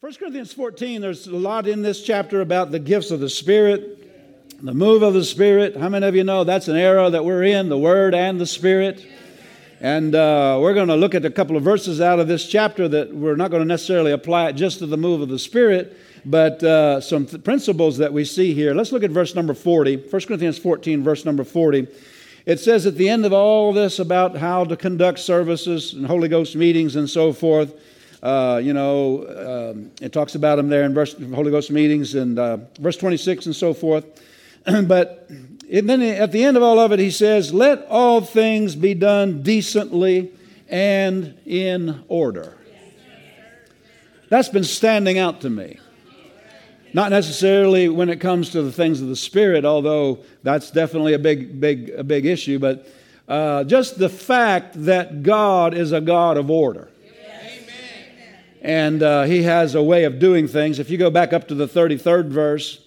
[0.00, 4.64] 1 Corinthians 14, there's a lot in this chapter about the gifts of the Spirit,
[4.64, 5.76] the move of the Spirit.
[5.76, 8.46] How many of you know that's an era that we're in, the Word and the
[8.46, 9.06] Spirit?
[9.78, 12.88] And uh, we're going to look at a couple of verses out of this chapter
[12.88, 15.94] that we're not going to necessarily apply it just to the move of the Spirit,
[16.24, 18.72] but uh, some th- principles that we see here.
[18.72, 21.86] Let's look at verse number 40, 1 Corinthians 14, verse number 40.
[22.46, 26.28] It says at the end of all this about how to conduct services and Holy
[26.28, 27.74] Ghost meetings and so forth.
[28.22, 32.38] Uh, you know, um, it talks about them there in verse, Holy Ghost meetings and
[32.38, 34.04] uh, verse 26 and so forth.
[34.64, 35.30] but
[35.70, 39.42] then at the end of all of it, he says, Let all things be done
[39.42, 40.32] decently
[40.68, 42.58] and in order.
[44.28, 45.78] That's been standing out to me.
[46.92, 51.18] Not necessarily when it comes to the things of the Spirit, although that's definitely a
[51.18, 52.86] big, big, a big issue, but
[53.28, 56.89] uh, just the fact that God is a God of order
[58.62, 60.78] and uh, he has a way of doing things.
[60.78, 62.84] If you go back up to the 33rd verse,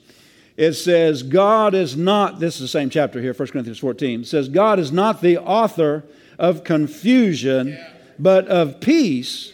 [0.56, 4.28] it says, God is not, this is the same chapter here, 1 Corinthians 14, it
[4.28, 6.04] says, God is not the author
[6.38, 7.78] of confusion,
[8.20, 9.54] but of peace,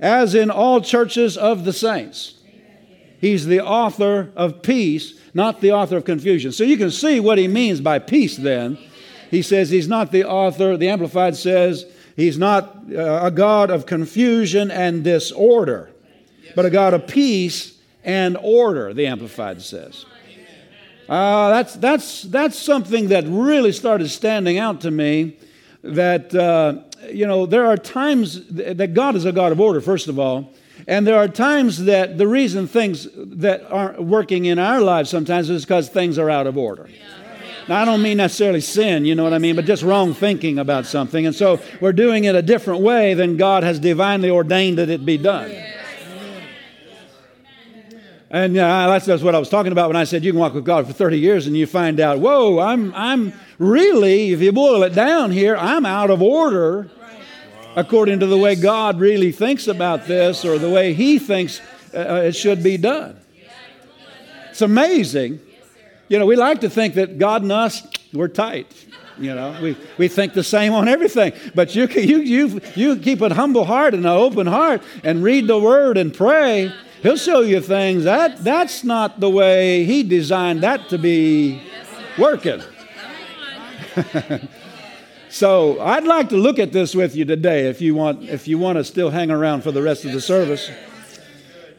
[0.00, 2.34] as in all churches of the saints.
[3.20, 6.52] He's the author of peace, not the author of confusion.
[6.52, 8.78] So you can see what he means by peace then.
[9.30, 13.84] He says he's not the author, the Amplified says, He's not uh, a God of
[13.84, 15.90] confusion and disorder,
[16.54, 20.06] but a God of peace and order, the Amplified says.
[21.08, 25.36] Uh, that's, that's, that's something that really started standing out to me.
[25.82, 30.08] That, uh, you know, there are times that God is a God of order, first
[30.08, 30.52] of all.
[30.88, 35.48] And there are times that the reason things that aren't working in our lives sometimes
[35.48, 36.88] is because things are out of order.
[36.90, 37.15] Yeah.
[37.68, 40.58] Now, I don't mean necessarily sin, you know what I mean, but just wrong thinking
[40.58, 41.26] about something.
[41.26, 45.04] And so we're doing it a different way than God has divinely ordained that it
[45.04, 45.50] be done.
[48.30, 50.54] And uh, that's, that's what I was talking about when I said you can walk
[50.54, 54.52] with God for 30 years and you find out, whoa, I'm, I'm really, if you
[54.52, 56.90] boil it down here, I'm out of order
[57.74, 61.60] according to the way God really thinks about this or the way He thinks
[61.94, 63.18] uh, it should be done.
[64.50, 65.40] It's amazing
[66.08, 68.72] you know, we like to think that God and us, we're tight.
[69.18, 71.32] You know, we, we think the same on everything.
[71.54, 75.46] But you, you, you, you keep a humble heart and an open heart and read
[75.46, 76.72] the word and pray.
[77.02, 78.04] He'll show you things.
[78.04, 81.62] That, that's not the way He designed that to be
[82.18, 82.62] working.
[85.30, 88.58] so I'd like to look at this with you today if you want, if you
[88.58, 90.70] want to still hang around for the rest of the service.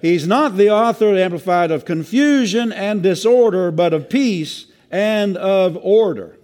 [0.01, 6.37] He's not the author, amplified, of confusion and disorder, but of peace and of order.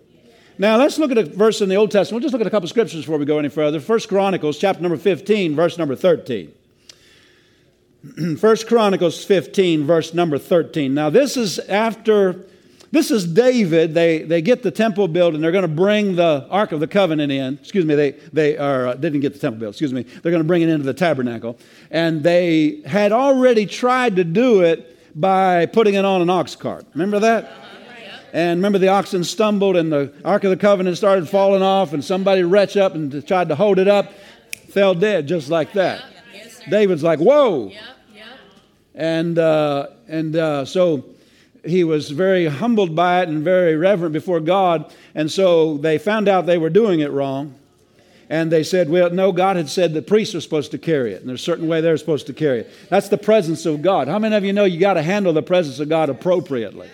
[0.57, 2.21] Now let's look at a verse in the Old Testament.
[2.21, 3.79] We'll just look at a couple of scriptures before we go any further.
[3.79, 6.53] First Chronicles, chapter number 15, verse number 13.
[8.37, 10.93] First Chronicles 15, verse number 13.
[10.93, 12.45] Now this is after
[12.93, 13.95] this is David.
[13.95, 16.87] They, they get the temple built and they're going to bring the Ark of the
[16.87, 17.55] Covenant in.
[17.55, 19.73] Excuse me, they, they are, uh, didn't get the temple built.
[19.73, 20.03] Excuse me.
[20.03, 21.57] They're going to bring it into the tabernacle.
[21.89, 26.85] And they had already tried to do it by putting it on an ox cart.
[26.93, 27.51] Remember that?
[28.31, 32.03] And remember, the oxen stumbled and the Ark of the Covenant started falling off, and
[32.03, 34.11] somebody reached up and tried to hold it up,
[34.69, 36.03] fell dead just like that.
[36.69, 37.71] David's like, whoa.
[38.95, 41.12] And, uh, and uh, so
[41.63, 44.93] he was very humbled by it and very reverent before God.
[45.15, 47.55] And so they found out they were doing it wrong.
[48.29, 51.21] And they said, well, no, God had said the priests are supposed to carry it.
[51.21, 52.71] And there's a certain way they're supposed to carry it.
[52.89, 54.07] That's the presence of God.
[54.07, 56.89] How many of you know you got to handle the presence of God appropriately?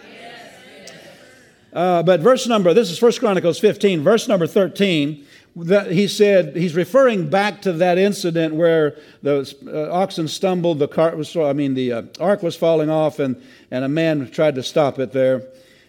[1.71, 5.25] Uh, but verse number, this is 1 Chronicles 15, verse number 13
[5.55, 10.87] that he said he's referring back to that incident where the uh, oxen stumbled, the
[10.87, 14.55] cart was, I mean, the uh, ark was falling off, and, and a man tried
[14.55, 15.43] to stop it there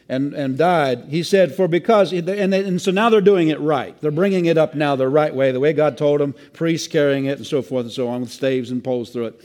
[0.09, 1.05] and, and died.
[1.09, 3.99] He said, For because, and, they, and so now they're doing it right.
[4.01, 7.27] They're bringing it up now the right way, the way God told them, priests carrying
[7.27, 9.41] it, and so forth and so on, with staves and poles through it.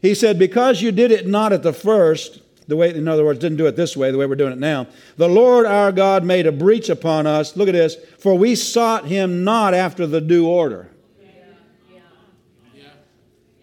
[0.00, 3.38] He said, Because you did it not at the first, the way, in other words,
[3.38, 4.86] didn't do it this way, the way we're doing it now.
[5.16, 7.56] The Lord our God made a breach upon us.
[7.56, 7.96] Look at this.
[8.18, 10.90] For we sought him not after the due order.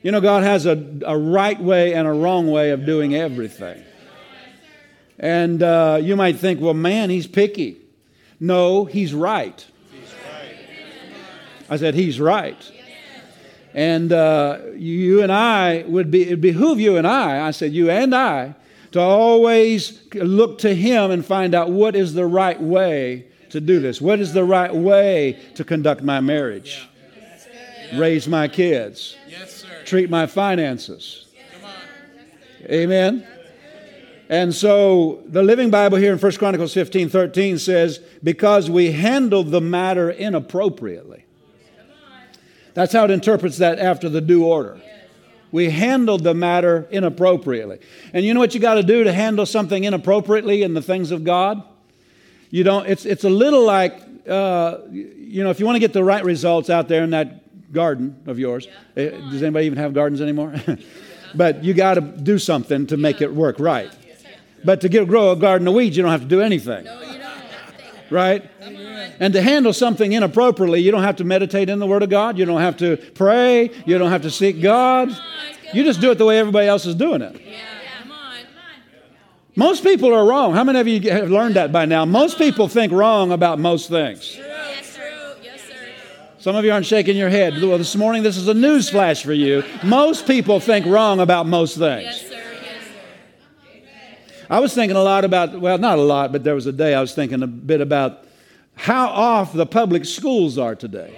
[0.02, 3.82] You know, God has a, a right way and a wrong way of doing everything.
[5.18, 7.78] And uh, you might think, well, man, he's picky.
[8.40, 9.66] No, he's right.
[11.70, 12.72] I said, he's right.
[13.74, 17.90] And uh, you and I would be, it behoove you and I, I said, you
[17.90, 18.56] and I,
[18.94, 23.80] to always look to Him and find out what is the right way to do
[23.80, 24.00] this.
[24.00, 26.88] What is the right way to conduct my marriage?
[27.94, 29.16] Raise my kids.
[29.86, 31.28] Treat my finances.
[32.64, 33.28] Amen.
[34.30, 39.52] And so the Living Bible here in 1 Chronicles 15 13 says, because we handled
[39.52, 41.26] the matter inappropriately.
[42.74, 44.80] That's how it interprets that after the due order.
[45.54, 47.80] We handled the matter inappropriately.
[48.12, 51.12] And you know what you got to do to handle something inappropriately in the things
[51.12, 51.62] of God?
[52.50, 55.94] You don't, it's, it's a little like, uh, you know, if you want to get
[55.94, 59.04] the right results out there in that garden of yours, yeah.
[59.04, 60.56] Eh, does anybody even have gardens anymore?
[61.36, 63.92] but you got to do something to make it work right.
[64.66, 66.88] But to get, grow a garden of weeds, you don't have to do anything.
[68.14, 68.48] Right?
[69.20, 72.38] And to handle something inappropriately, you don't have to meditate in the Word of God.
[72.38, 73.72] You don't have to pray.
[73.86, 75.10] You don't have to seek God.
[75.74, 77.42] You just do it the way everybody else is doing it.
[79.56, 80.54] Most people are wrong.
[80.54, 82.06] How many of you have learned that by now?
[82.06, 84.40] Most people think wrong about most things.
[86.40, 87.54] Some of you aren't shaking your head.
[87.62, 89.64] Well, this morning, this is a news flash for you.
[89.84, 92.33] Most people think wrong about most things.
[94.54, 96.94] I was thinking a lot about, well, not a lot, but there was a day
[96.94, 98.24] I was thinking a bit about
[98.76, 101.12] how off the public schools are today.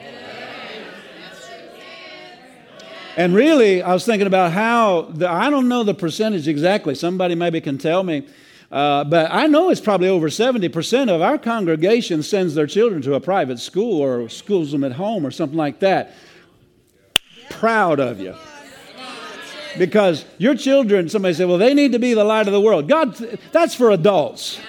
[3.18, 6.96] And really, I was thinking about how, the, I don't know the percentage exactly.
[6.96, 8.26] Somebody maybe can tell me.
[8.72, 13.16] Uh, but I know it's probably over 70% of our congregation sends their children to
[13.16, 16.14] a private school or schools them at home or something like that.
[17.50, 18.34] Proud of you.
[19.78, 22.88] Because your children, somebody said, well, they need to be the light of the world.
[22.88, 23.16] God,
[23.52, 24.60] that's for adults.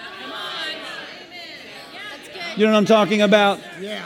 [2.56, 3.60] You know what I'm talking about?
[3.80, 4.02] Yeah.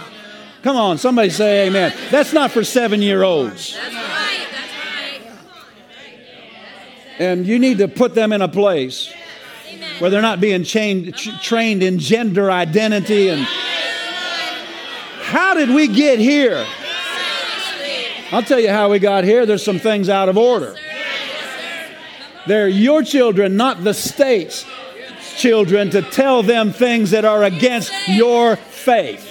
[0.62, 1.94] Come on, somebody say amen.
[2.10, 3.74] That's not for seven year olds.
[3.74, 4.46] That's right.
[4.50, 4.72] That's
[5.18, 5.22] right.
[7.18, 9.12] And you need to put them in a place
[10.00, 13.46] where they're not being chained, trained in gender identity and
[15.30, 16.66] how did we get here?
[18.32, 19.46] I'll tell you how we got here.
[19.46, 20.74] There's some things out of order.
[22.46, 24.64] They're your children, not the state's
[25.36, 29.26] children, to tell them things that are against your faith.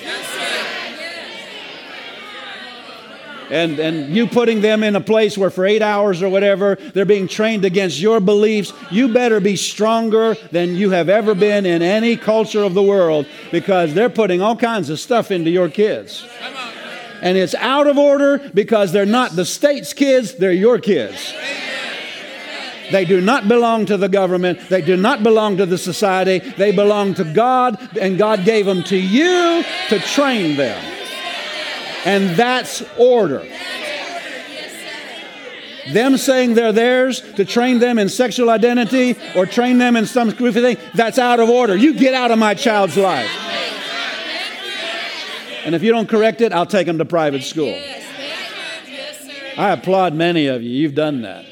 [3.49, 7.05] and, and you putting them in a place where for eight hours or whatever they're
[7.05, 11.81] being trained against your beliefs, you better be stronger than you have ever been in
[11.81, 16.25] any culture of the world because they're putting all kinds of stuff into your kids.
[17.21, 21.33] And it's out of order because they're not the state's kids, they're your kids.
[22.91, 24.59] They do not belong to the government.
[24.69, 26.39] They do not belong to the society.
[26.39, 30.83] They belong to God, and God gave them to you to train them.
[32.05, 33.45] And that's order.
[35.91, 40.29] Them saying they're theirs to train them in sexual identity or train them in some
[40.31, 41.75] goofy thing, that's out of order.
[41.75, 43.29] You get out of my child's life.
[45.65, 47.77] And if you don't correct it, I'll take them to private school.
[49.57, 50.69] I applaud many of you.
[50.69, 51.45] You've done that.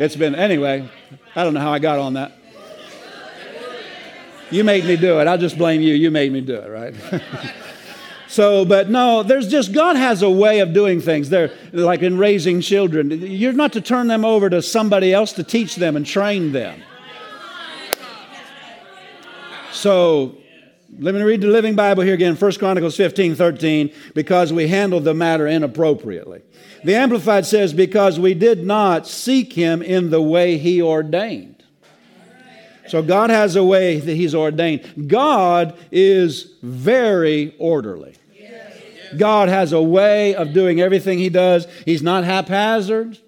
[0.00, 0.88] It's been, anyway,
[1.36, 2.32] I don't know how I got on that.
[4.50, 5.26] You made me do it.
[5.26, 5.92] I'll just blame you.
[5.92, 6.94] You made me do it, right?
[8.30, 11.30] So, but no, there's just, God has a way of doing things.
[11.30, 13.10] They're like in raising children.
[13.10, 16.80] You're not to turn them over to somebody else to teach them and train them.
[19.72, 20.36] So,
[21.00, 25.04] let me read the Living Bible here again, 1 Chronicles 15, 13, because we handled
[25.04, 26.42] the matter inappropriately.
[26.84, 31.64] The Amplified says, because we did not seek him in the way he ordained.
[32.86, 35.08] So God has a way that he's ordained.
[35.08, 38.14] God is very orderly.
[39.16, 41.66] God has a way of doing everything He does.
[41.84, 43.18] He's not haphazard,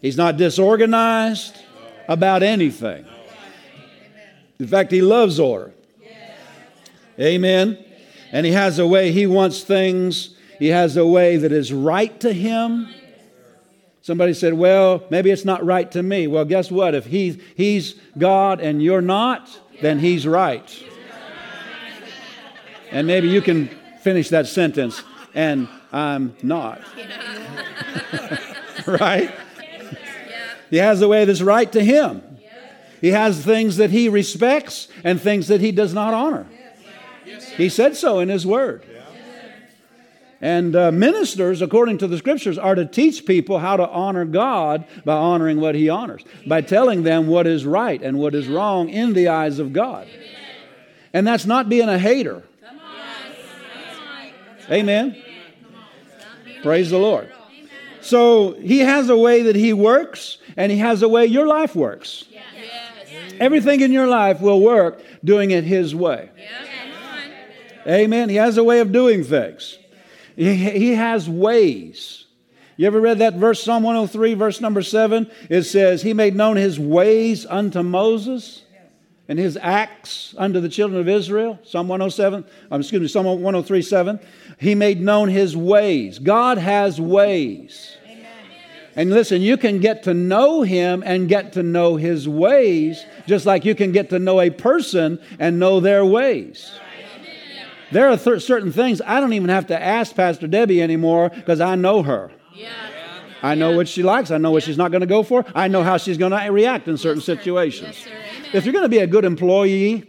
[0.00, 1.56] He's not disorganized
[2.08, 3.04] about anything.
[4.58, 5.72] In fact, He loves order.
[7.20, 7.82] Amen.
[8.32, 12.18] And He has a way He wants things, He has a way that is right
[12.20, 12.88] to Him.
[14.02, 16.26] Somebody said, Well, maybe it's not right to me.
[16.26, 16.94] Well, guess what?
[16.94, 19.48] If he, He's God and you're not,
[19.82, 20.84] then He's right.
[22.90, 23.68] And maybe you can
[24.00, 25.02] finish that sentence,
[25.34, 26.80] and I'm not.
[28.86, 29.32] right?
[30.70, 32.22] He has a way that's right to him.
[33.00, 36.46] He has things that he respects and things that he does not honor.
[37.56, 38.84] He said so in his word.
[40.42, 44.86] And uh, ministers, according to the scriptures, are to teach people how to honor God
[45.04, 48.88] by honoring what he honors, by telling them what is right and what is wrong
[48.88, 50.08] in the eyes of God.
[51.12, 52.42] And that's not being a hater.
[54.70, 55.22] Amen.
[56.62, 57.30] Praise the Lord.
[58.00, 61.76] So he has a way that he works, and he has a way your life
[61.76, 62.24] works.
[63.38, 66.30] Everything in your life will work doing it his way.
[67.86, 68.28] Amen.
[68.28, 69.78] He has a way of doing things.
[70.36, 72.24] He, has ways.
[72.76, 75.30] You ever read that verse, Psalm 103, verse number 7?
[75.50, 78.62] It says, He made known His ways unto Moses
[79.28, 81.58] and His acts unto the children of Israel.
[81.62, 84.20] Psalm 107, um, excuse me, Psalm 103, 7.
[84.58, 86.18] He made known His ways.
[86.18, 87.96] God has ways.
[88.96, 93.46] And listen, you can get to know him and get to know his ways, just
[93.46, 96.72] like you can get to know a person and know their ways.
[97.92, 101.60] There are th- certain things I don't even have to ask Pastor Debbie anymore because
[101.60, 102.30] I know her.
[102.54, 102.72] Yeah.
[103.42, 104.30] I know what she likes.
[104.30, 105.44] I know what she's not going to go for.
[105.54, 108.06] I know how she's going to react in certain situations.
[108.52, 110.08] If you're going to be a good employee,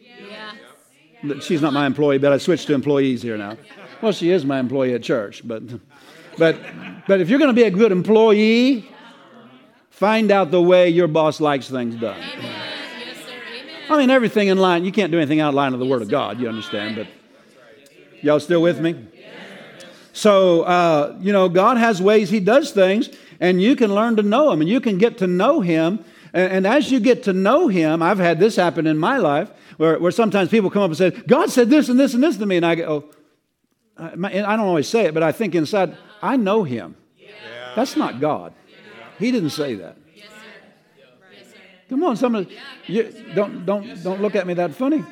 [1.42, 3.58] she's not my employee, but I switched to employees here now.
[4.02, 5.64] Well, she is my employee at church, but
[6.38, 6.60] but
[7.08, 8.90] but if you're going to be a good employee,
[9.92, 12.20] find out the way your boss likes things done.
[13.90, 14.86] I mean, everything in line.
[14.86, 16.40] You can't do anything out of line of the Word of God.
[16.40, 16.96] You understand?
[16.96, 17.08] But
[18.22, 19.08] Y'all still with me?
[20.14, 23.10] So, uh, you know, God has ways He does things,
[23.40, 26.04] and you can learn to know Him, and you can get to know Him.
[26.34, 29.50] And, and as you get to know Him, I've had this happen in my life
[29.78, 32.38] where, where sometimes people come up and say, God said this and this and this
[32.38, 32.58] to me.
[32.58, 33.06] And I go,
[33.98, 36.96] oh, I, I don't always say it, but I think inside, I know Him.
[37.76, 38.54] That's not God.
[39.18, 39.98] He didn't say that.
[41.90, 43.04] Come on, somebody, you,
[43.36, 45.04] don't, don't, don't look at me that funny.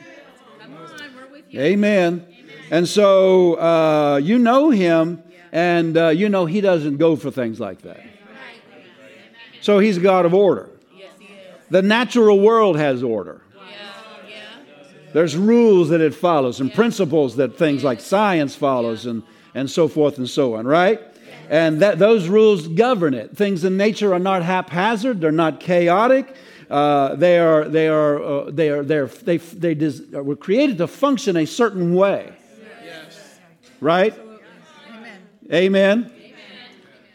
[1.54, 2.25] Amen.
[2.71, 7.59] And so uh, you know him, and uh, you know he doesn't go for things
[7.59, 8.01] like that.
[9.61, 10.69] So he's a God of order.
[11.69, 13.41] The natural world has order.
[15.13, 19.23] There's rules that it follows and principles that things like science follows and,
[19.55, 21.01] and so forth and so on, right?
[21.49, 23.35] And that, those rules govern it.
[23.35, 26.35] Things in nature are not haphazard, they're not chaotic.
[26.69, 30.85] Uh, they are, they are, uh, they are, they, they, they des- were created to
[30.85, 32.31] function a certain way.
[33.81, 34.13] Right?
[35.51, 36.12] Amen.
[36.12, 36.12] Amen.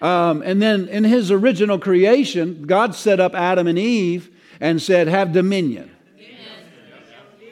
[0.03, 4.31] Um, and then in his original creation, God set up Adam and Eve
[4.61, 5.91] and said, Have dominion.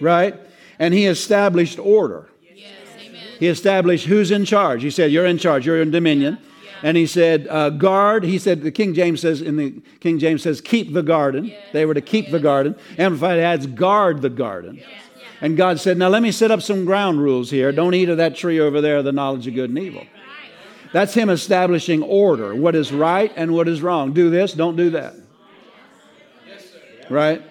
[0.01, 0.39] Right?
[0.79, 2.29] And he established order.
[3.39, 4.83] he established who's in charge.
[4.83, 6.39] He said, You're in charge, you're in dominion.
[6.83, 8.25] And he said, uh, guard.
[8.25, 11.53] He said, the King James says, in the King James says, keep the garden.
[11.73, 12.75] They were to keep the garden.
[12.99, 14.83] Amplified adds, guard the garden.
[15.43, 17.73] And God said, Now let me set up some ground rules here.
[17.73, 20.07] Don't eat of that tree over there, the knowledge of good and evil.
[20.93, 24.13] That's Him establishing order what is right and what is wrong.
[24.13, 25.17] Do this, don't do that.
[27.11, 27.43] Right?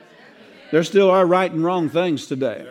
[0.71, 2.65] There still are right and wrong things today.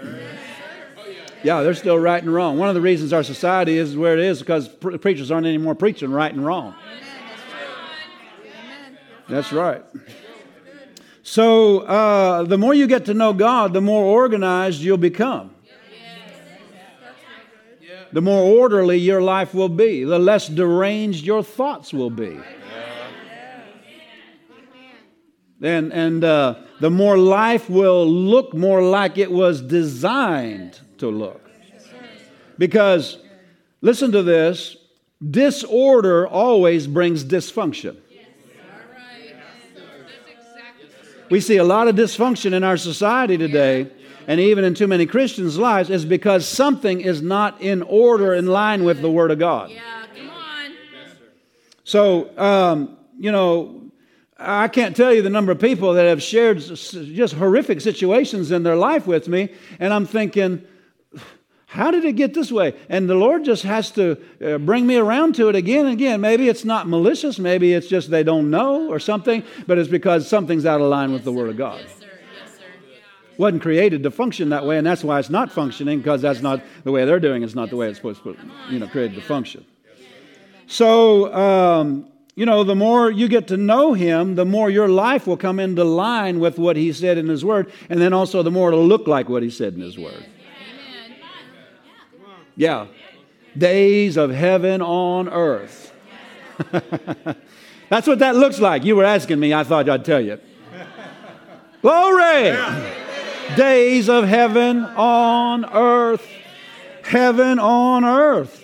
[1.42, 2.56] Yeah, they're still right and wrong.
[2.56, 6.10] One of the reasons our society is where it is because preachers aren't anymore preaching
[6.10, 6.74] right and wrong.
[9.28, 9.84] That's right.
[11.22, 15.54] So uh, the more you get to know God, the more organized you'll become.
[18.12, 22.40] The more orderly your life will be, the less deranged your thoughts will be.
[25.62, 31.50] And, and uh, the more life will look more like it was designed to look.
[32.58, 33.18] Because,
[33.80, 34.76] listen to this
[35.30, 37.96] disorder always brings dysfunction.
[41.30, 43.88] We see a lot of dysfunction in our society today,
[44.26, 48.46] and even in too many Christians' lives, is because something is not in order, in
[48.46, 49.70] line with the Word of God.
[49.70, 49.80] Yeah,
[50.14, 50.72] come on.
[51.84, 53.80] So, um, you know,
[54.36, 58.64] I can't tell you the number of people that have shared just horrific situations in
[58.64, 60.66] their life with me, and I'm thinking,
[61.70, 62.74] how did it get this way?
[62.88, 66.20] And the Lord just has to uh, bring me around to it again and again.
[66.20, 70.26] Maybe it's not malicious, maybe it's just they don't know or something, but it's because
[70.26, 71.78] something's out of line with the Word of God.
[71.78, 72.06] Yes, sir.
[72.42, 72.98] Yes, sir.
[73.38, 76.60] Wasn't created to function that way, and that's why it's not functioning because that's not
[76.82, 77.44] the way they're doing.
[77.44, 78.36] It's not the way it's supposed to,
[78.68, 79.64] you know, created to function.
[80.66, 85.24] So, um, you know, the more you get to know Him, the more your life
[85.24, 88.50] will come into line with what He said in His Word, and then also the
[88.50, 90.26] more it'll look like what He said in His Word.
[92.60, 92.88] Yeah.
[93.56, 95.94] Days of heaven on earth.
[97.88, 98.84] That's what that looks like.
[98.84, 100.38] You were asking me, I thought I'd tell you.
[101.80, 102.54] Glory!
[103.56, 106.28] Days of heaven on earth.
[107.02, 108.62] Heaven on earth.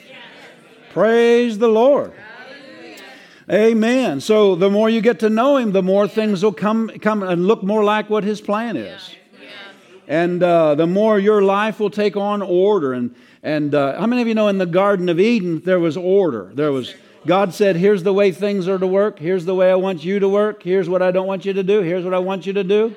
[0.92, 2.12] Praise the Lord.
[3.50, 4.20] Amen.
[4.20, 7.46] So the more you get to know him, the more things will come, come and
[7.46, 9.16] look more like what his plan is.
[10.06, 13.14] And uh, the more your life will take on order and,
[13.46, 16.50] and uh, how many of you know in the Garden of Eden there was order?
[16.52, 16.92] There was
[17.24, 19.20] God said, "Here's the way things are to work.
[19.20, 20.64] Here's the way I want you to work.
[20.64, 21.80] Here's what I don't want you to do.
[21.80, 22.96] Here's what I want you to do."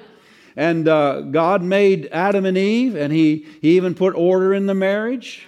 [0.56, 4.74] And uh, God made Adam and Eve, and He He even put order in the
[4.74, 5.46] marriage,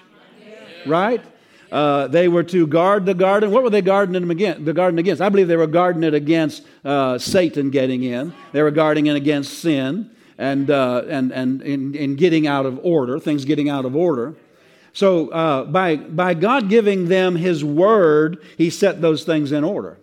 [0.86, 1.24] right?
[1.72, 3.50] Uh, they were to guard the garden.
[3.50, 4.66] What were they guarding against?
[4.66, 5.20] The garden against?
[5.20, 8.36] I believe they were guarding it against uh, Satan getting in.
[8.52, 12.80] They were guarding it against sin and uh, and and in, in, getting out of
[12.84, 14.36] order, things getting out of order.
[14.94, 19.98] So uh, by by God giving them His word, He set those things in order.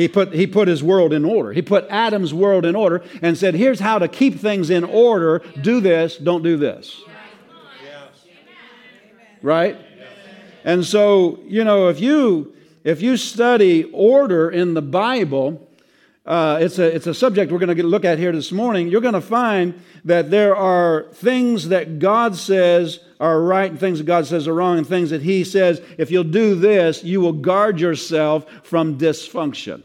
[0.00, 1.52] He put, he put his world in order.
[1.52, 5.42] He put Adam's world in order and said, Here's how to keep things in order.
[5.60, 7.02] Do this, don't do this.
[9.42, 9.76] Right?
[10.64, 15.68] And so, you know, if you if you study order in the Bible,
[16.26, 18.88] uh, it's, a, it's a subject we're going to look at here this morning.
[18.88, 23.98] You're going to find that there are things that God says are right and things
[23.98, 27.20] that God says are wrong, and things that He says, if you'll do this, you
[27.20, 29.82] will guard yourself from dysfunction.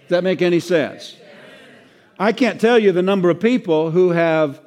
[0.00, 1.16] Does that make any sense?
[2.18, 4.60] I can't tell you the number of people who have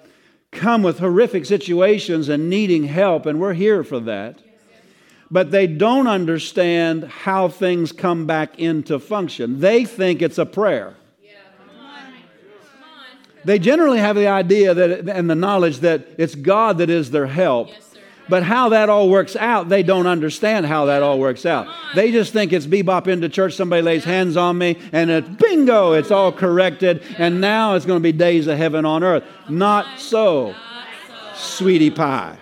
[0.52, 4.40] come with horrific situations and needing help, and we're here for that.
[5.32, 9.62] But they don't understand how things come back into function.
[9.62, 10.96] They think it's a prayer.
[13.44, 17.28] They generally have the idea that and the knowledge that it's God that is their
[17.28, 17.70] help.
[18.30, 21.68] But how that all works out, they don't understand how that all works out.
[21.96, 25.94] They just think it's bebop into church, somebody lays hands on me, and it's bingo,
[25.94, 29.24] it's all corrected, and now it's going to be days of heaven on earth.
[29.50, 30.56] Not so,
[31.34, 32.38] sweetie pie.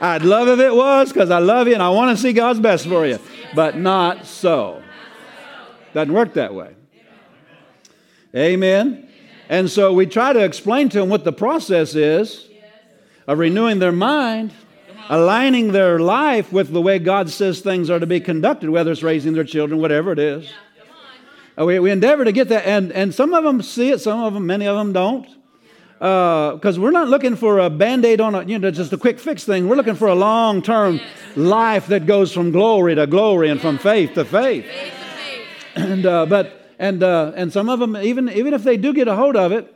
[0.00, 2.58] I'd love if it was because I love you and I want to see God's
[2.58, 3.18] best for you,
[3.54, 4.82] but not so.
[5.92, 6.74] Doesn't work that way.
[8.34, 9.08] Amen.
[9.48, 12.48] And so we try to explain to them what the process is
[13.26, 14.52] of renewing their mind,
[15.08, 19.02] aligning their life with the way God says things are to be conducted, whether it's
[19.02, 20.50] raising their children, whatever it is.
[21.58, 24.20] Uh, we, we endeavor to get that, and, and some of them see it, some
[24.20, 25.26] of them, many of them don't.
[26.00, 28.96] Because uh, we're not looking for a band aid on a, you know, just a
[28.96, 29.68] quick fix thing.
[29.68, 30.98] We're looking for a long term
[31.36, 34.64] life that goes from glory to glory and from faith to faith.
[35.74, 39.08] And, uh, but, and, uh, and some of them, even, even if they do get
[39.08, 39.74] a hold of it,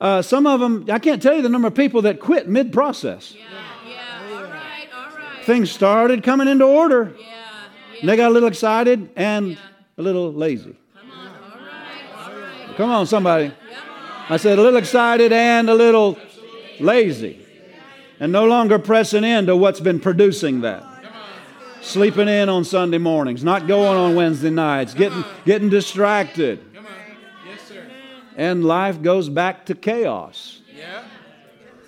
[0.00, 2.72] uh, some of them, I can't tell you the number of people that quit mid
[2.72, 3.34] process.
[3.34, 3.44] Yeah,
[3.86, 5.44] yeah, all right, all right.
[5.44, 7.14] Things started coming into order.
[7.18, 7.26] Yeah,
[8.00, 8.06] yeah.
[8.06, 9.58] They got a little excited and
[9.98, 10.74] a little lazy.
[10.98, 12.76] Come on, all right, all right.
[12.78, 13.52] Come on, somebody.
[14.30, 16.18] I said a little excited and a little
[16.80, 17.44] lazy.
[18.20, 20.84] And no longer pressing into what's been producing that.
[21.80, 26.60] Sleeping in on Sunday mornings, not going on Wednesday nights, getting, getting distracted
[28.38, 30.60] and life goes back to chaos.
[30.74, 31.02] Yeah,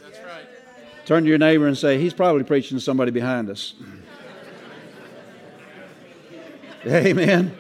[0.03, 0.44] that's right.
[1.07, 3.74] Turn to your neighbor and say, He's probably preaching to somebody behind us.
[6.87, 7.57] Amen.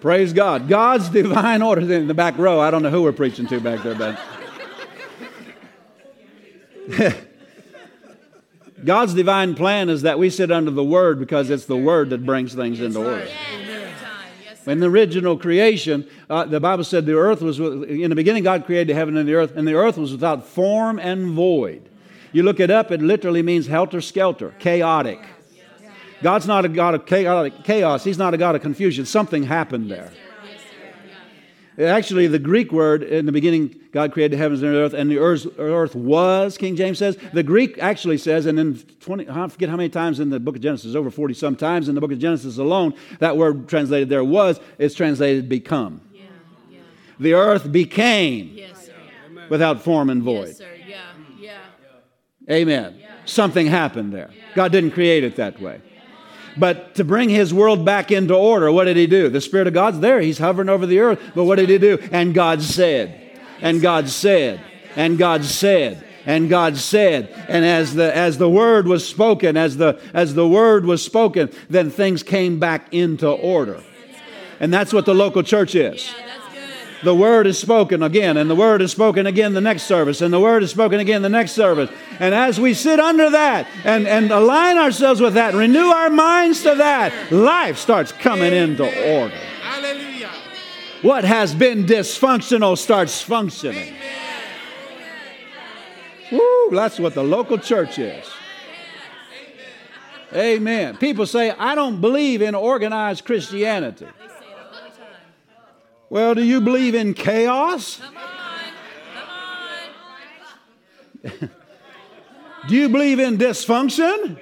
[0.00, 0.66] Praise God.
[0.68, 2.58] God's divine order in the back row.
[2.60, 4.18] I don't know who we're preaching to back there, but.
[8.84, 12.24] God's divine plan is that we sit under the Word because it's the Word that
[12.24, 13.28] brings things into order.
[14.66, 18.64] In the original creation, uh, the Bible said the earth was, in the beginning, God
[18.64, 21.88] created the heaven and the earth, and the earth was without form and void.
[22.32, 25.18] You look it up, it literally means helter skelter, chaotic.
[26.22, 28.04] God's not a God of uh, chaos.
[28.04, 29.06] He's not a God of confusion.
[29.06, 30.10] Something happened there.
[31.78, 34.92] Uh, actually, the Greek word in the beginning, God created the heavens and the earth,
[34.92, 37.16] and the earth, earth was, King James says.
[37.32, 40.56] The Greek actually says, and in 20, I forget how many times in the book
[40.56, 44.10] of Genesis, over 40 some times in the book of Genesis alone, that word translated
[44.10, 46.02] there was, is translated become.
[46.12, 46.24] Yeah,
[46.70, 46.80] yeah.
[47.18, 48.90] The earth became yes,
[49.48, 50.48] without form and void.
[50.48, 51.56] Yes, yeah,
[52.46, 52.54] yeah.
[52.54, 53.00] Amen.
[53.24, 54.30] Something happened there.
[54.54, 55.80] God didn't create it that way.
[56.60, 59.30] But to bring his world back into order, what did he do?
[59.30, 60.20] The Spirit of God's there.
[60.20, 61.18] He's hovering over the earth.
[61.34, 61.98] But what did he do?
[62.12, 64.60] And God said, and God said,
[64.94, 67.30] and God said, and God said.
[67.48, 71.50] And as the, as the word was spoken, as the, as the word was spoken,
[71.70, 73.82] then things came back into order.
[74.60, 76.12] And that's what the local church is
[77.02, 80.32] the word is spoken again, and the word is spoken again the next service, and
[80.32, 81.90] the word is spoken again the next service.
[82.18, 86.62] And as we sit under that and, and align ourselves with that, renew our minds
[86.62, 89.34] to that, life starts coming into order.
[89.62, 90.30] Hallelujah.
[91.02, 93.94] What has been dysfunctional starts functioning.
[96.30, 98.26] Woo, that's what the local church is.
[100.32, 100.96] Amen.
[100.96, 104.06] People say, I don't believe in organized Christianity.
[106.10, 107.98] Well, do you believe in chaos?
[107.98, 108.22] Come on.
[111.22, 111.50] Come on.
[112.68, 114.36] do you believe in dysfunction?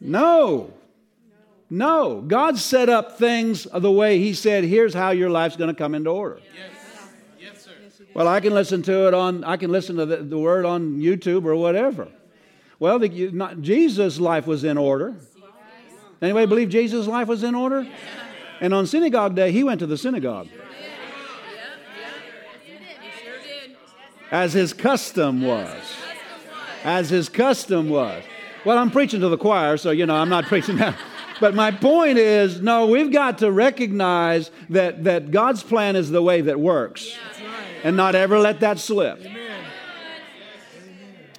[0.00, 0.72] No.
[1.68, 2.22] No.
[2.22, 5.94] God set up things the way He said, here's how your life's going to come
[5.94, 6.40] into order.
[6.56, 6.70] Yes.
[7.38, 8.04] Yes, sir.
[8.14, 11.00] Well, I can listen to it on, I can listen to the, the word on
[11.00, 12.08] YouTube or whatever.
[12.78, 15.16] Well, the, not, Jesus' life was in order.
[16.20, 17.86] Anybody believe Jesus' life was in order?
[18.60, 20.48] And on synagogue day, he went to the synagogue.
[24.30, 25.96] As his custom was.
[26.84, 28.22] As his custom was.
[28.64, 30.96] Well, I'm preaching to the choir, so, you know, I'm not preaching that.
[31.40, 36.22] But my point is no, we've got to recognize that, that God's plan is the
[36.22, 37.16] way that works
[37.84, 39.24] and not ever let that slip.
[39.24, 39.64] Amen.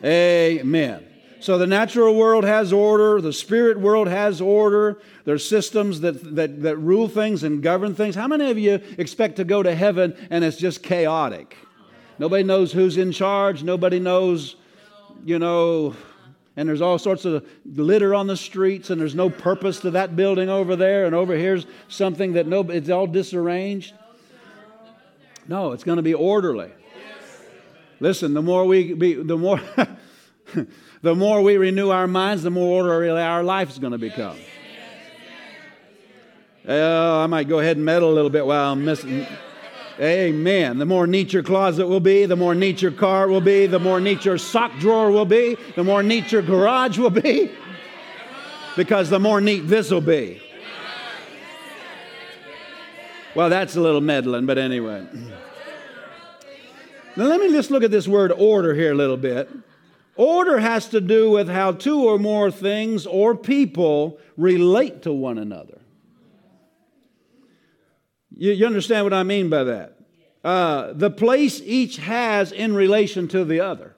[0.04, 1.09] Amen.
[1.41, 4.99] So the natural world has order, the spirit world has order.
[5.23, 8.15] There's systems that, that, that rule things and govern things.
[8.15, 11.56] How many of you expect to go to heaven and it's just chaotic?
[12.17, 14.58] Nobody knows who's in charge, nobody knows,
[15.23, 15.95] you know,
[16.58, 20.17] and there's all sorts of litter on the streets, and there's no purpose to that
[20.17, 23.93] building over there, and over here's something that no, it's all disarranged.
[25.47, 26.71] No, it's going to be orderly.
[28.02, 29.62] Listen, the more we be, the more
[31.02, 34.38] the more we renew our minds, the more orderly our life is going to become.
[36.68, 39.26] Uh, I might go ahead and meddle a little bit while I'm missing.
[40.00, 40.78] Amen.
[40.78, 43.80] The more neat your closet will be, the more neat your car will be, the
[43.80, 47.52] more neat your sock drawer will be, the more neat your garage will be,
[48.78, 50.42] because the more neat this will be.
[53.36, 55.06] Well, that's a little meddling, but anyway.
[57.16, 59.50] Now, let me just look at this word order here a little bit.
[60.15, 65.38] Order has to do with how two or more things or people relate to one
[65.38, 65.80] another.
[68.32, 69.95] You, you understand what I mean by that?
[70.43, 73.95] Uh, the place each has in relation to the other.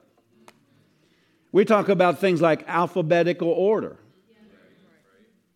[1.52, 3.98] We talk about things like alphabetical order.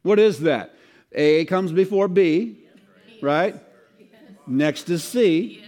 [0.03, 0.75] What is that?
[1.13, 2.61] A comes before B,
[3.23, 3.57] right?
[4.47, 5.65] Next is C,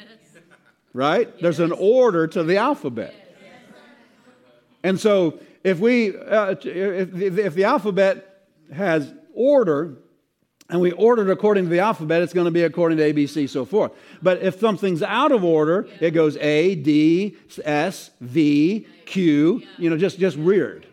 [0.92, 1.36] right?
[1.40, 3.27] There's an order to the alphabet.
[4.82, 9.96] And so if we uh, if, if the alphabet has order,
[10.70, 13.12] and we order it according to the alphabet, it's going to be according to A,
[13.12, 13.92] B, C, so forth.
[14.22, 19.96] But if something's out of order, it goes A, D, S, V, Q, you know,
[19.96, 20.86] just, just weird.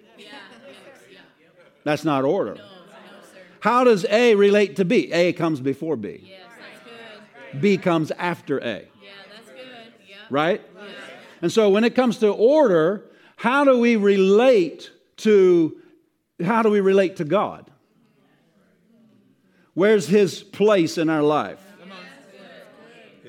[1.84, 2.58] That's not order.
[3.60, 5.12] How does A relate to B?
[5.12, 6.32] A comes before B.
[7.60, 8.88] B comes after A.
[10.30, 10.62] Right?
[11.42, 13.04] And so when it comes to order,
[13.36, 15.78] how do we relate to
[16.44, 17.70] how do we relate to God?
[19.74, 21.62] Where's his place in our life?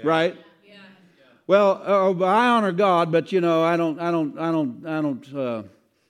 [0.02, 0.36] Right?
[1.46, 5.00] Well, uh, I honor God, but you know, I don't, I don't, I don't, I
[5.00, 5.62] don't, uh,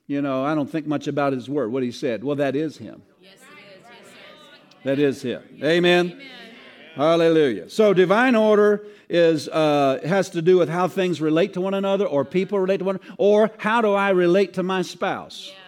[0.07, 1.71] you know, I don't think much about His word.
[1.71, 2.25] What He said.
[2.25, 3.03] Well, that is Him.
[3.21, 3.85] Yes, it is.
[3.85, 5.43] Yes, that is Him.
[5.63, 6.13] Amen.
[6.13, 6.29] Amen.
[6.95, 7.69] Hallelujah.
[7.69, 12.07] So divine order is uh, has to do with how things relate to one another,
[12.07, 15.51] or people relate to one, another, or how do I relate to my spouse?
[15.53, 15.59] Yeah.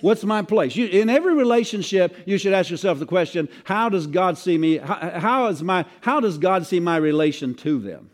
[0.00, 0.76] What's my place?
[0.76, 4.78] You, in every relationship, you should ask yourself the question: How does God see me?
[4.78, 5.84] How, how is my?
[6.00, 8.10] How does God see my relation to them?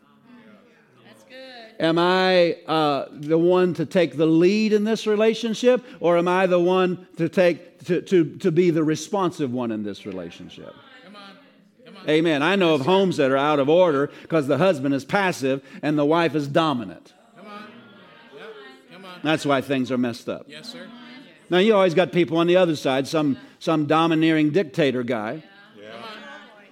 [1.05, 1.85] That's good.
[1.85, 6.47] Am I uh, the one to take the lead in this relationship, or am I
[6.47, 10.75] the one to take to, to, to be the responsive one in this relationship?
[12.09, 12.43] Amen.
[12.43, 15.99] I know of homes that are out of order because the husband is passive and
[15.99, 17.13] the wife is dominant.
[17.37, 17.65] Come on.
[18.35, 18.43] Yep.
[18.93, 19.21] Come on.
[19.23, 20.47] That's why things are messed up.
[20.49, 20.89] Yes, sir.
[21.51, 25.43] Now, you always got people on the other side, some, some domineering dictator guy
[25.79, 25.91] yeah.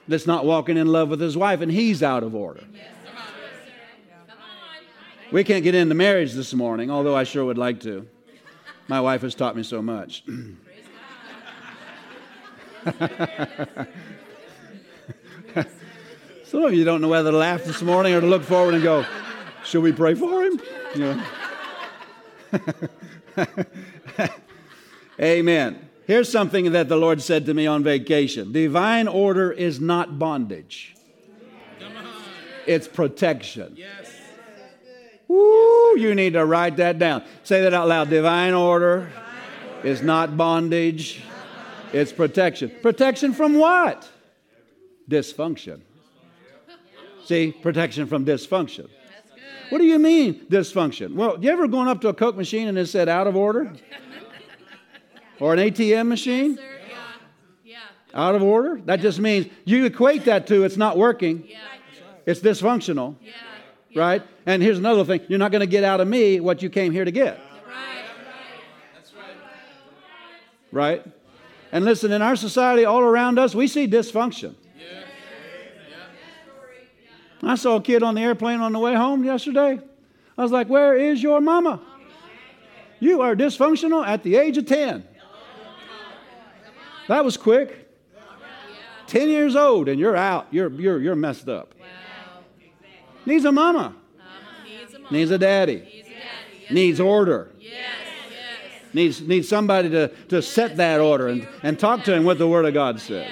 [0.08, 2.64] that's not walking in love with his wife, and he's out of order.
[5.32, 8.08] We can't get into marriage this morning, although I sure would like to.
[8.88, 10.24] My wife has taught me so much.
[16.50, 18.82] Some of you don't know whether to laugh this morning or to look forward and
[18.82, 19.06] go,
[19.64, 20.60] Should we pray for him?
[20.96, 21.22] You know.
[25.20, 25.88] Amen.
[26.08, 30.96] Here's something that the Lord said to me on vacation divine order is not bondage,
[32.66, 33.74] it's protection.
[33.76, 34.12] Yes.
[35.28, 37.22] Woo, you need to write that down.
[37.44, 38.10] Say that out loud.
[38.10, 39.08] Divine order
[39.84, 41.22] is not bondage,
[41.92, 42.72] it's protection.
[42.82, 44.08] Protection from what?
[45.08, 45.82] Dysfunction.
[47.30, 48.88] See, protection from dysfunction.
[49.68, 51.14] What do you mean, dysfunction?
[51.14, 53.72] Well, you ever gone up to a Coke machine and it said out of order?
[55.38, 56.56] Or an ATM machine?
[56.56, 56.66] Yes,
[57.64, 57.76] yeah.
[58.12, 58.20] Yeah.
[58.20, 58.80] Out of order?
[58.84, 61.48] That just means you equate that to it's not working.
[62.26, 63.14] It's dysfunctional.
[63.94, 64.22] Right?
[64.44, 66.92] And here's another thing you're not going to get out of me what you came
[66.92, 67.38] here to get.
[67.66, 68.04] Right.
[68.94, 69.36] That's right.
[70.72, 71.06] Right?
[71.70, 74.56] And listen, in our society all around us, we see dysfunction.
[77.42, 79.80] I saw a kid on the airplane on the way home yesterday.
[80.36, 81.80] I was like, Where is your mama?
[82.98, 85.04] You are dysfunctional at the age of 10.
[87.08, 87.88] That was quick.
[89.06, 90.46] 10 years old and you're out.
[90.52, 91.74] You're, you're, you're messed up.
[93.26, 93.96] Needs a mama.
[95.10, 96.04] Needs a daddy.
[96.70, 97.50] Needs order.
[98.92, 102.48] Needs, needs somebody to, to set that order and, and talk to him what the
[102.48, 103.30] Word of God says.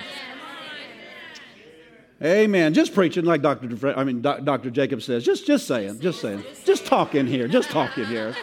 [2.22, 2.74] Amen.
[2.74, 3.96] Just preaching like Dr.
[3.96, 4.70] I mean, Dr.
[4.70, 5.24] Jacob says.
[5.24, 6.00] Just, just saying.
[6.00, 6.42] Just saying.
[6.64, 7.46] Just talking here.
[7.46, 8.35] Just talking here.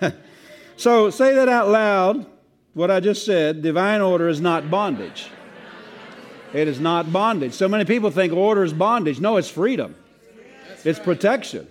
[0.76, 2.26] so say that out loud.
[2.74, 3.62] What I just said.
[3.62, 5.28] Divine order is not bondage.
[6.52, 7.54] It is not bondage.
[7.54, 9.18] So many people think order is bondage.
[9.18, 9.96] No, it's freedom.
[10.84, 11.66] It's protection.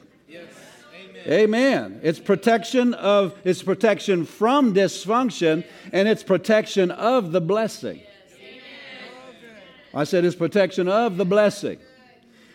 [1.28, 2.00] Amen.
[2.02, 8.02] It's protection of it's protection from dysfunction and it's protection of the blessing.
[10.00, 11.78] I said it's protection of the blessing.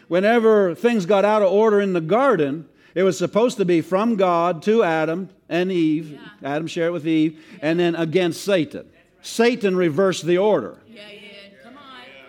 [0.08, 4.16] Whenever things got out of order in the garden, it was supposed to be from
[4.16, 6.12] God to Adam and Eve.
[6.12, 6.54] Yeah.
[6.54, 8.88] Adam shared it with Eve, and then against Satan.
[9.20, 10.78] Satan reversed the order.
[10.88, 11.02] Yeah,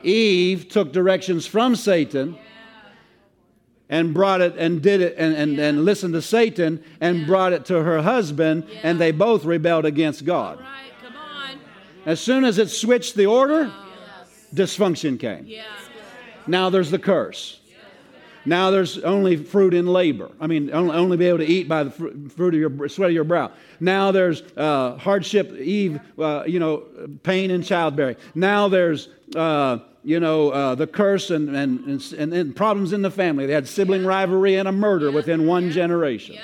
[0.03, 2.37] Eve took directions from Satan
[3.87, 7.63] and brought it and did it and, and, and listened to Satan and brought it
[7.67, 10.61] to her husband, and they both rebelled against God.
[12.05, 13.71] As soon as it switched the order,
[14.55, 15.45] dysfunction came.
[16.47, 17.59] Now there's the curse.
[18.45, 20.29] Now there's only fruit in labor.
[20.39, 23.13] I mean, only, only be able to eat by the fruit of your sweat of
[23.13, 23.51] your brow.
[23.79, 26.83] Now there's uh, hardship, Eve, uh, you know,
[27.23, 28.17] pain in childbearing.
[28.35, 33.09] Now there's, uh, you know, uh, the curse and, and, and, and, problems in the
[33.09, 33.47] family.
[33.47, 36.35] They had sibling rivalry and a murder within one generation.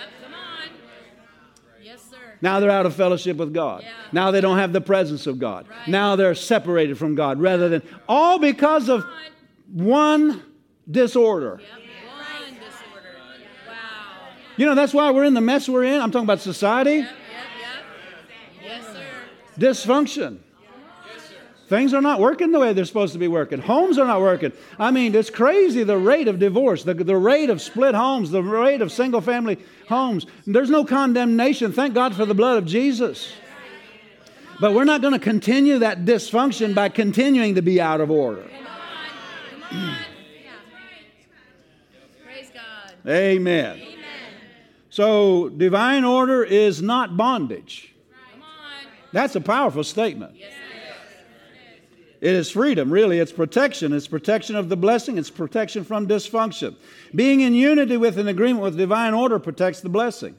[2.42, 3.84] Now they're out of fellowship with God.
[3.84, 3.92] Yeah.
[4.12, 5.68] Now they don't have the presence of God.
[5.70, 5.88] Right.
[5.88, 9.06] Now they're separated from God rather than all because of
[9.72, 10.42] one
[10.90, 11.62] disorder.
[11.62, 11.70] Yep.
[11.70, 13.18] One disorder.
[13.68, 14.28] Wow.
[14.58, 16.02] You know, that's why we're in the mess we're in.
[16.02, 16.98] I'm talking about society.
[16.98, 17.10] Yep,
[17.60, 18.24] yep,
[18.64, 19.04] yes, sir.
[19.60, 20.40] Dysfunction.
[21.72, 23.62] Things are not working the way they're supposed to be working.
[23.62, 24.52] Homes are not working.
[24.78, 28.44] I mean, it's crazy the rate of divorce, the, the rate of split homes, the
[28.44, 29.58] rate of single family
[29.92, 30.26] homes.
[30.48, 31.72] There's no condemnation.
[31.72, 33.32] Thank God for the blood of Jesus.
[34.60, 38.50] But we're not going to continue that dysfunction by continuing to be out of order.
[42.24, 42.94] Praise God.
[43.08, 43.78] Amen.
[43.78, 43.98] Amen.
[44.90, 47.94] So, divine order is not bondage.
[49.12, 50.36] That's a powerful statement.
[50.36, 50.54] Yes,
[52.22, 53.18] it is freedom, really.
[53.18, 53.94] It's protection.
[53.94, 55.18] It's protection of the blessing.
[55.18, 56.76] It's protection from dysfunction.
[57.16, 60.36] Being in unity with an agreement with divine order protects the blessing.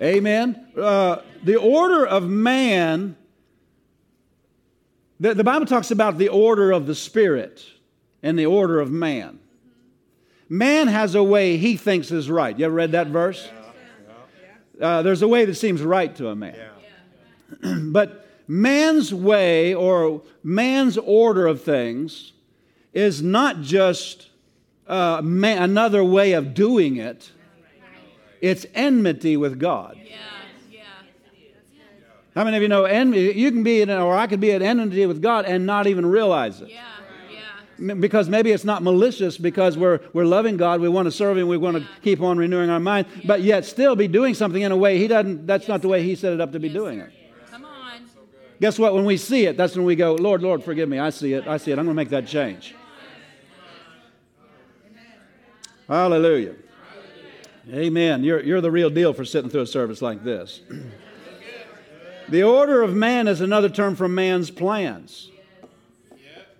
[0.00, 0.68] Amen.
[0.80, 3.16] Uh, the order of man,
[5.18, 7.64] the, the Bible talks about the order of the Spirit
[8.22, 9.40] and the order of man.
[10.48, 12.56] Man has a way he thinks is right.
[12.56, 13.48] You ever read that verse?
[14.80, 16.56] Uh, there's a way that seems right to a man.
[17.92, 22.32] but man's way or man's order of things
[22.92, 24.28] is not just
[24.86, 27.30] uh, man, another way of doing it,
[28.40, 29.96] it's enmity with God.
[29.96, 30.16] Yeah,
[30.70, 30.82] yeah.
[32.34, 33.32] How many of you know envy?
[33.34, 36.04] You can be, in, or I could be at enmity with God and not even
[36.04, 36.68] realize it.
[36.68, 36.82] Yeah
[37.78, 41.48] because maybe it's not malicious because we're, we're loving God, we want to serve Him,
[41.48, 44.72] we want to keep on renewing our mind, but yet still be doing something in
[44.72, 47.00] a way He doesn't, that's not the way He set it up to be doing
[47.00, 47.10] it.
[48.60, 48.94] Guess what?
[48.94, 50.98] When we see it, that's when we go, Lord, Lord, forgive me.
[50.98, 51.46] I see it.
[51.46, 51.78] I see it.
[51.78, 52.74] I'm going to make that change.
[55.88, 56.54] Hallelujah.
[57.72, 58.24] Amen.
[58.24, 60.60] You're, you're the real deal for sitting through a service like this.
[62.28, 65.30] the order of man is another term for man's plans.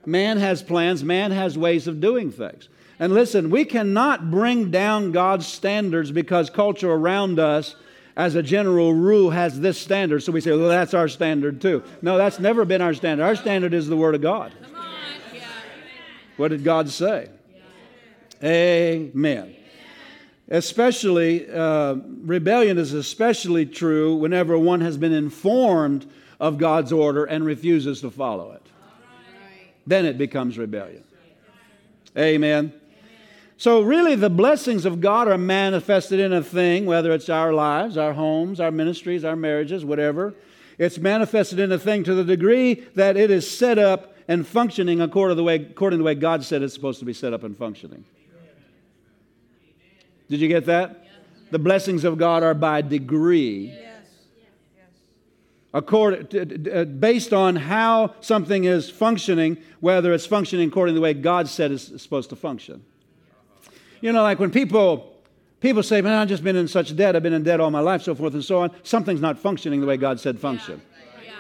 [0.07, 2.69] Man has plans, man has ways of doing things.
[2.99, 7.77] And listen, we cannot bring down God's standards because culture around us
[8.17, 10.23] as a general rule, has this standard.
[10.23, 11.83] So we say, well, that's our standard too.
[12.03, 13.25] No, that's never been our standard.
[13.25, 14.53] Our standard is the Word of God.
[16.37, 17.29] What did God say?
[18.43, 19.55] Amen.
[20.49, 27.45] Especially, uh, rebellion is especially true whenever one has been informed of God's order and
[27.45, 28.63] refuses to follow it.
[29.87, 31.05] Then it becomes rebellion.
[32.17, 32.73] Amen.
[33.57, 37.97] So, really, the blessings of God are manifested in a thing, whether it's our lives,
[37.97, 40.35] our homes, our ministries, our marriages, whatever.
[40.77, 45.01] It's manifested in a thing to the degree that it is set up and functioning
[45.01, 47.33] according to the way, according to the way God said it's supposed to be set
[47.33, 48.05] up and functioning.
[50.29, 51.07] Did you get that?
[51.51, 53.73] The blessings of God are by degree.
[55.73, 61.15] according, uh, based on how something is functioning, whether it's functioning according to the way
[61.15, 62.85] God said it's supposed to function.
[64.05, 65.15] You know, like when people
[65.61, 67.17] people say, "Man, I've just been in such debt.
[67.17, 69.81] I've been in debt all my life, so forth and so on." Something's not functioning
[69.81, 70.83] the way God said function.
[71.23, 71.33] Yeah.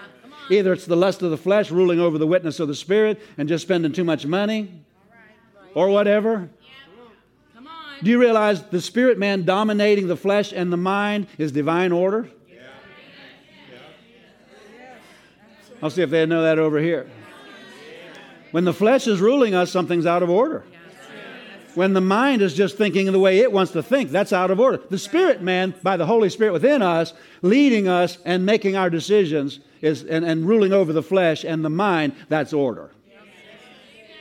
[0.48, 0.57] Yeah.
[0.57, 3.50] Either it's the lust of the flesh ruling over the witness of the spirit and
[3.50, 4.70] just spending too much money,
[5.74, 6.48] or whatever.
[8.03, 12.31] Do you realize the spirit man dominating the flesh and the mind is divine order?
[15.83, 17.11] I'll see if they know that over here.
[18.53, 20.64] When the flesh is ruling us, something's out of order.
[21.74, 24.60] When the mind is just thinking the way it wants to think, that's out of
[24.60, 24.80] order.
[24.90, 29.60] The spirit man, by the Holy Spirit within us, leading us and making our decisions
[29.80, 32.90] is, and, and ruling over the flesh and the mind, that's order.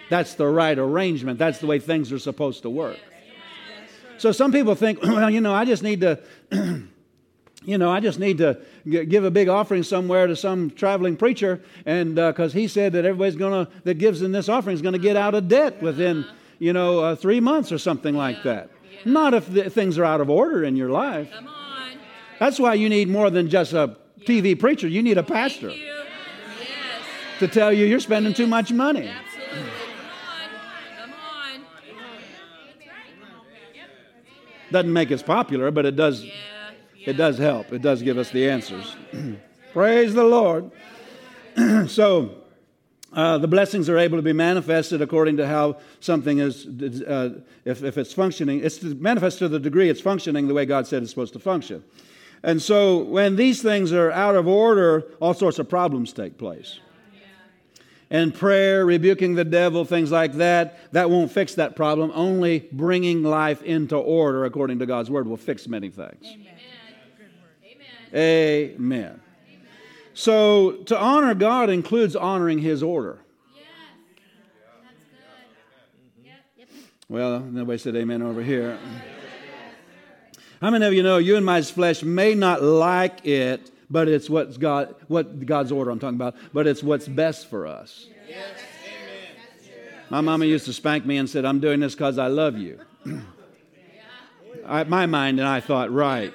[0.09, 1.39] That's the right arrangement.
[1.39, 2.99] That's the way things are supposed to work.
[4.17, 6.19] So some people think, well, you know, I just need to.
[7.65, 11.61] you know, I just need to give a big offering somewhere to some traveling preacher,
[11.85, 14.99] and because uh, he said that everybody's to that gives in this offering is to
[14.99, 16.25] get out of debt within,
[16.63, 18.69] you know, uh, three months or something like that.
[19.05, 21.31] Not if the, things are out of order in your life.
[21.31, 21.97] Come on.
[22.39, 24.87] That's why you need more than just a TV preacher.
[24.87, 26.05] You need a pastor yes.
[27.39, 29.07] to tell you you're spending too much money.
[29.07, 29.71] Absolutely.
[30.97, 31.65] Come on.
[31.87, 32.31] Come on.
[34.71, 36.23] Doesn't make us popular, but it does.
[36.23, 36.31] Yeah
[37.05, 37.73] it does help.
[37.73, 38.95] It does give us the answers.
[39.73, 40.71] Praise the Lord.
[41.87, 42.42] so,
[43.13, 47.83] uh, the blessings are able to be manifested according to how something is, uh, if,
[47.83, 48.61] if it's functioning.
[48.63, 51.83] It's manifest to the degree it's functioning the way God said it's supposed to function.
[52.43, 56.79] And so, when these things are out of order, all sorts of problems take place.
[58.09, 62.11] And prayer, rebuking the devil, things like that, that won't fix that problem.
[62.13, 66.23] Only bringing life into order according to God's word will fix many things.
[68.13, 68.75] Amen.
[68.75, 69.22] Amen.
[70.13, 73.19] So to honor God includes honoring His order.
[77.09, 78.79] Well, nobody said amen over here.
[80.61, 84.29] How many of you know you and my flesh may not like it, but it's
[84.29, 88.07] what's God, what God's order I'm talking about, but it's what's best for us.
[88.27, 88.59] Yes.
[90.09, 92.79] My mama used to spank me and said, I'm doing this because I love you.
[94.65, 96.33] I, my mind and I thought, right.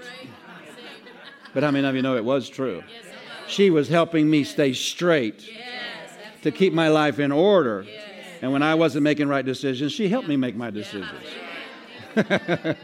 [1.55, 2.83] But how many of you know it was true?
[2.88, 3.08] Yes.
[3.49, 5.49] She was helping me stay straight
[6.43, 7.87] to keep my life in order.
[8.41, 11.11] And when I wasn't making right decisions, she helped me make my decisions.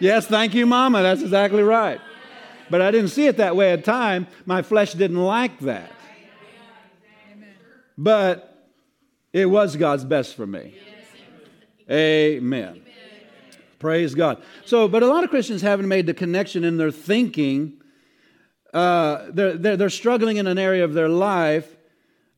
[0.00, 1.02] yes, thank you, Mama.
[1.02, 2.00] That's exactly right.
[2.70, 4.26] But I didn't see it that way at time.
[4.44, 5.92] My flesh didn't like that.
[7.96, 8.66] But
[9.32, 10.74] it was God's best for me.
[11.90, 12.82] Amen.
[13.78, 14.42] Praise God.
[14.64, 17.77] So, but a lot of Christians haven't made the connection in their thinking
[18.74, 21.76] uh, they're, they're, they're, struggling in an area of their life.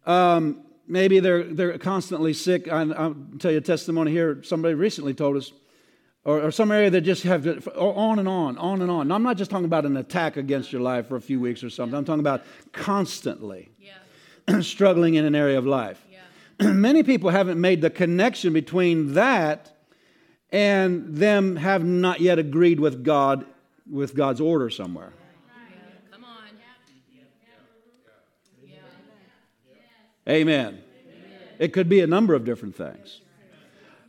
[0.07, 2.69] Um, maybe they're, they're constantly sick.
[2.69, 4.43] I, will tell you a testimony here.
[4.43, 5.53] Somebody recently told us,
[6.25, 9.09] or, or some area that just have to, on and on, on and on.
[9.09, 11.65] Now, I'm not just talking about an attack against your life for a few weeks
[11.65, 11.97] or something.
[11.97, 14.61] I'm talking about constantly yeah.
[14.61, 16.05] struggling in an area of life.
[16.61, 16.73] Yeah.
[16.73, 19.73] Many people haven't made the connection between that
[20.53, 23.47] and them have not yet agreed with God,
[23.89, 25.13] with God's order somewhere.
[30.31, 30.83] Amen.
[31.59, 33.21] It could be a number of different things.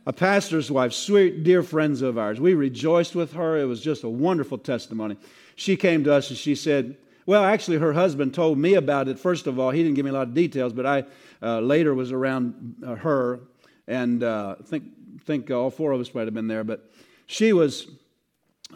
[0.06, 3.58] A pastor's wife, sweet, dear friends of ours, we rejoiced with her.
[3.58, 5.16] It was just a wonderful testimony.
[5.56, 9.18] She came to us and she said, well, actually, her husband told me about it.
[9.18, 11.04] First of all, he didn't give me a lot of details, but I
[11.40, 13.40] uh, later was around uh, her,
[13.86, 14.84] and uh, think
[15.24, 16.64] think all four of us might have been there.
[16.64, 16.90] But
[17.26, 17.86] she was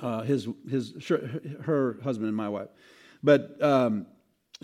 [0.01, 0.95] uh, his his
[1.63, 2.69] her husband and my wife.
[3.25, 4.07] But um,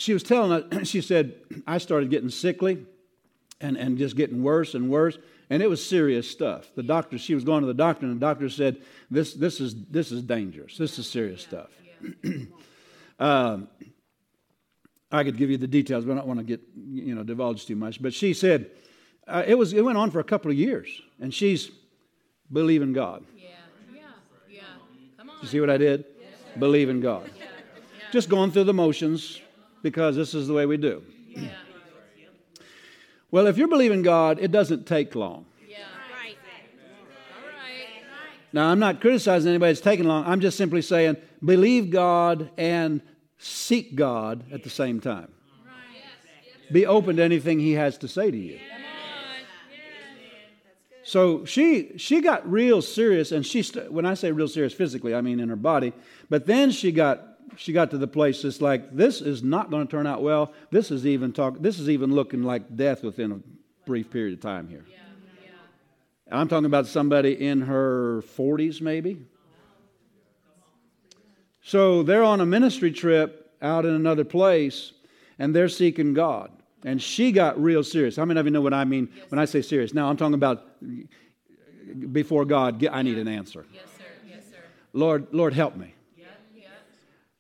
[0.03, 1.35] she was telling us, she said,
[1.67, 2.85] I started getting sickly
[3.61, 5.17] and, and just getting worse and worse.
[5.49, 6.67] And it was serious stuff.
[6.75, 9.75] The doctor, she was going to the doctor, and the doctor said, This, this, is,
[9.91, 10.77] this is dangerous.
[10.77, 11.71] This is serious stuff.
[13.21, 13.69] um,
[15.11, 17.67] I could give you the details, but I don't want to get, you know, divulge
[17.67, 18.03] too much.
[18.03, 18.71] But she said,
[19.29, 20.89] uh, it, was, it went on for a couple of years,
[21.21, 21.71] and she's
[22.51, 23.25] believing God.
[23.37, 23.51] Yeah,
[23.95, 24.03] yeah,
[24.49, 24.61] yeah.
[25.19, 25.37] Come on.
[25.43, 26.07] You see what I did?
[26.19, 27.31] Yes, Believe in God.
[27.39, 27.45] Yeah.
[27.45, 28.05] Yeah.
[28.11, 29.43] Just going through the motions,
[29.83, 31.03] because this is the way we do.
[31.29, 31.49] Yeah.
[33.31, 35.47] Well, if you're believing God, it doesn't take long.
[35.67, 35.79] Yeah.
[36.23, 36.37] Right.
[38.53, 40.25] Now, I'm not criticizing anybody that's taking long.
[40.27, 43.01] I'm just simply saying believe God and
[43.39, 45.33] seek God at the same time.
[46.71, 48.59] Be open to anything He has to say to you.
[51.05, 55.15] So she she got real serious, and she st- when I say real serious physically,
[55.15, 55.93] I mean in her body.
[56.31, 59.87] But then she got she got to the place it's like this is not going
[59.87, 60.53] to turn out well.
[60.71, 61.59] This is even talk.
[61.61, 63.41] This is even looking like death within a
[63.87, 64.85] brief period of time here.
[64.89, 64.97] Yeah,
[65.45, 66.39] yeah.
[66.39, 69.25] I'm talking about somebody in her 40s, maybe.
[71.63, 74.93] So they're on a ministry trip out in another place,
[75.39, 76.51] and they're seeking God.
[76.85, 78.17] And she got real serious.
[78.17, 79.95] How many of you know what I mean yes, when I say serious?
[79.95, 80.65] Now I'm talking about
[82.13, 82.85] before God.
[82.87, 83.65] I need an answer.
[83.73, 84.05] Yes, sir.
[84.29, 84.57] Yes, sir.
[84.93, 85.95] Lord, Lord, help me.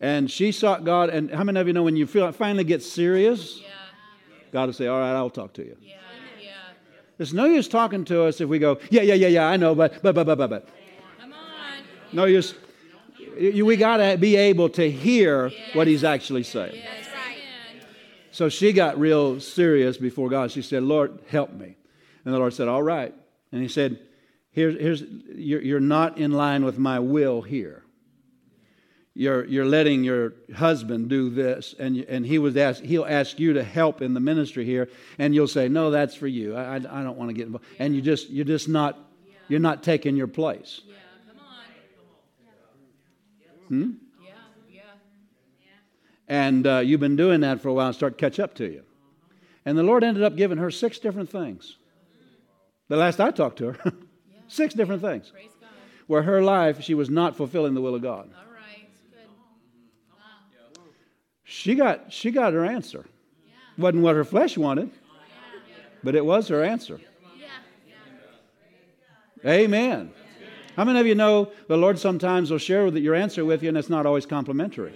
[0.03, 1.11] And she sought God.
[1.11, 3.68] And how many of you know when you feel finally get serious, yeah.
[4.50, 5.76] God will say, All right, I'll talk to you.
[5.80, 5.94] Yeah.
[6.42, 6.50] Yeah.
[7.16, 9.76] There's no use talking to us if we go, Yeah, yeah, yeah, yeah, I know,
[9.76, 10.68] but, but, but, but, but, but.
[11.20, 11.38] Come on.
[12.12, 12.55] No use.
[13.38, 15.74] You, we got to be able to hear yes.
[15.74, 16.74] what he's actually saying.
[16.74, 17.07] Yes.
[17.07, 17.86] Right.
[18.32, 20.50] So she got real serious before God.
[20.50, 21.76] She said, Lord, help me.
[22.24, 23.14] And the Lord said, All right.
[23.53, 24.00] And he said,
[24.50, 27.82] Here's, here's you're, you're not in line with my will here
[29.14, 33.52] you're, you're letting your husband do this, and, and he was ask, he'll ask you
[33.52, 34.88] to help in the ministry here,
[35.18, 36.56] and you'll say, No, that's for you.
[36.56, 37.66] I, I, I don't want to get involved.
[37.76, 37.84] Yeah.
[37.84, 39.34] And you just, you're just not, yeah.
[39.48, 40.80] you're not taking your place.
[40.86, 40.94] Yeah,
[41.28, 41.64] come on.
[43.68, 43.90] Hmm?
[44.22, 44.30] Yeah,
[44.70, 44.80] yeah.
[46.28, 48.64] And uh, you've been doing that for a while and start to catch up to
[48.64, 48.82] you.
[49.66, 51.76] And the Lord ended up giving her six different things.
[52.88, 53.92] The last I talked to her,
[54.48, 55.32] six different things.
[56.06, 58.30] Where her life, she was not fulfilling the will of God.
[61.53, 63.05] She got, she got her answer.
[63.76, 64.90] Wasn't what her flesh wanted,
[66.03, 66.98] but it was her answer.
[69.44, 70.12] Amen.
[70.76, 73.68] How many of you know the Lord sometimes will share with your answer with you,
[73.68, 74.94] and it's not always complimentary?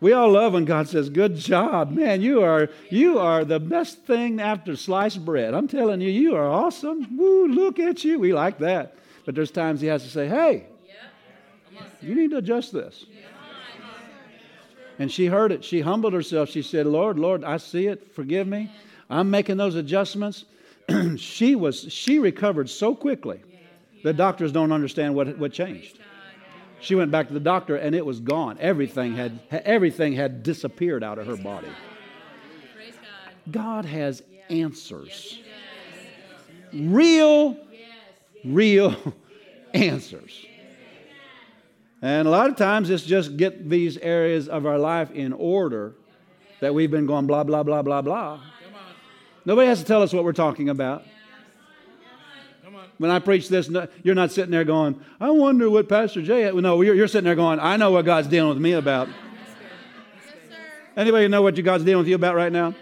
[0.00, 2.22] We all love when God says, "Good job, man!
[2.22, 6.48] You are you are the best thing after sliced bread." I'm telling you, you are
[6.48, 7.16] awesome.
[7.18, 7.48] Woo!
[7.48, 8.18] Look at you.
[8.20, 8.94] We like that.
[9.26, 10.69] But there's times He has to say, "Hey,
[12.02, 13.06] you need to adjust this.
[14.98, 15.64] And she heard it.
[15.64, 16.50] She humbled herself.
[16.50, 18.14] She said, Lord, Lord, I see it.
[18.14, 18.70] Forgive me.
[19.08, 20.44] I'm making those adjustments.
[21.16, 23.40] she was she recovered so quickly.
[24.02, 25.98] The doctors don't understand what, what changed.
[26.80, 28.56] She went back to the doctor and it was gone.
[28.60, 31.68] Everything had everything had disappeared out of her body.
[33.50, 35.40] God has answers.
[36.72, 37.56] Real,
[38.44, 38.96] real
[39.74, 40.46] answers.
[42.02, 45.94] And a lot of times it's just get these areas of our life in order
[46.60, 48.40] that we've been going blah, blah, blah, blah, blah.
[49.44, 51.04] Nobody has to tell us what we're talking about.
[52.98, 53.70] When I preach this,
[54.02, 56.54] you're not sitting there going, I wonder what Pastor Jay had.
[56.54, 59.08] No, you're, you're sitting there going, I know what God's dealing with me about.
[60.96, 62.74] Anybody know what God's dealing with you about right now?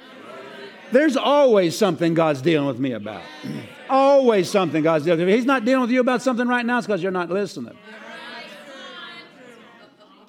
[0.90, 3.22] There's always something God's dealing with me about.
[3.90, 5.28] always something God's dealing with.
[5.28, 7.76] If He's not dealing with you about something right now, it's because you're not listening.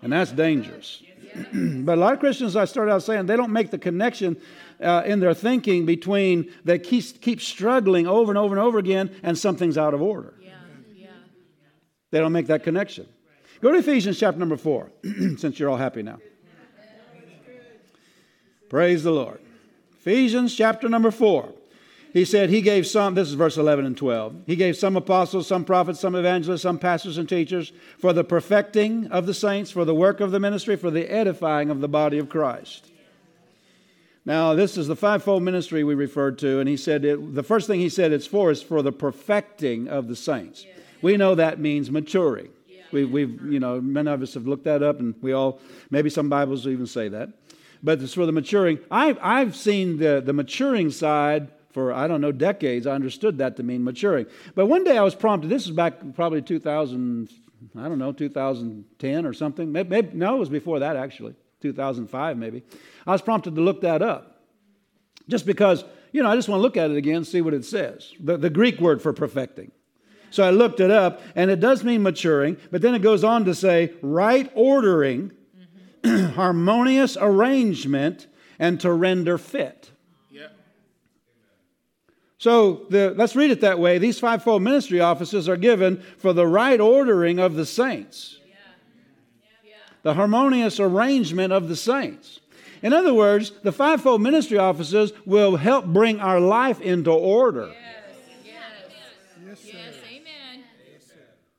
[0.02, 1.04] And that's dangerous.
[1.54, 4.38] but a lot of Christians, I started out saying, they don't make the connection
[4.82, 9.16] uh, in their thinking between they keep, keep struggling over and over and over again
[9.24, 10.34] and something's out of order.
[10.42, 10.52] Yeah,
[10.96, 11.08] yeah.
[12.12, 13.08] They don't make that connection.
[13.62, 14.92] Go to Ephesians chapter number four,
[15.38, 16.20] since you're all happy now.
[18.70, 19.42] Praise the Lord.
[20.00, 21.50] Ephesians chapter number four.
[22.12, 24.44] He said he gave some, this is verse 11 and 12.
[24.48, 29.08] He gave some apostles, some prophets, some evangelists, some pastors and teachers for the perfecting
[29.08, 32.18] of the saints, for the work of the ministry, for the edifying of the body
[32.18, 32.88] of Christ.
[34.26, 37.68] Now, this is the fivefold ministry we referred to, and he said it, the first
[37.68, 40.66] thing he said it's for is for the perfecting of the saints.
[41.02, 42.50] We know that means maturing.
[42.92, 45.60] We, we've, you know, many of us have looked that up, and we all,
[45.92, 47.30] maybe some Bibles even say that.
[47.82, 48.80] But it's for the maturing.
[48.92, 51.50] I've, I've seen the, the maturing side
[51.80, 54.26] for, I don't know, decades, I understood that to mean maturing.
[54.54, 57.30] But one day I was prompted, this is back probably 2000,
[57.78, 59.72] I don't know, 2010 or something.
[59.72, 62.64] Maybe, maybe, no, it was before that actually, 2005 maybe.
[63.08, 64.42] I was prompted to look that up.
[65.30, 67.64] Just because, you know, I just want to look at it again, see what it
[67.64, 68.14] says.
[68.20, 69.72] The, the Greek word for perfecting.
[70.32, 73.46] So I looked it up, and it does mean maturing, but then it goes on
[73.46, 75.32] to say right ordering,
[76.04, 76.26] mm-hmm.
[76.36, 78.28] harmonious arrangement,
[78.60, 79.92] and to render fit.
[82.40, 83.98] So the, let's read it that way.
[83.98, 88.38] These fivefold ministry offices are given for the right ordering of the saints,
[90.04, 92.40] the harmonious arrangement of the saints.
[92.82, 97.68] In other words, the fivefold ministry offices will help bring our life into order.
[97.68, 98.56] Yes,
[99.46, 99.60] yes.
[99.66, 100.64] yes amen.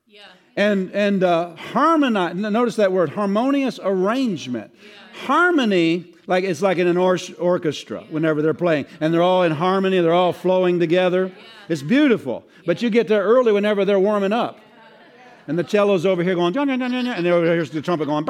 [0.07, 0.21] Yeah.
[0.57, 4.73] And, and uh, harmonize, notice that word, harmonious arrangement.
[4.73, 5.27] Yeah.
[5.27, 9.51] Harmony like it's like in an or- orchestra whenever they're playing and they're all in
[9.51, 11.31] harmony they're all flowing together
[11.69, 14.59] it's beautiful but you get there early whenever they're warming up
[15.47, 18.25] And the cello's over here going, and over here's the trumpet going,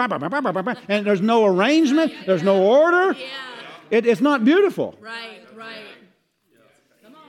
[0.88, 3.14] and there's no arrangement, there's no order.
[3.14, 3.28] Yeah.
[3.92, 4.96] It, it's not beautiful.
[5.02, 5.84] Right, right.
[7.04, 7.20] Come on.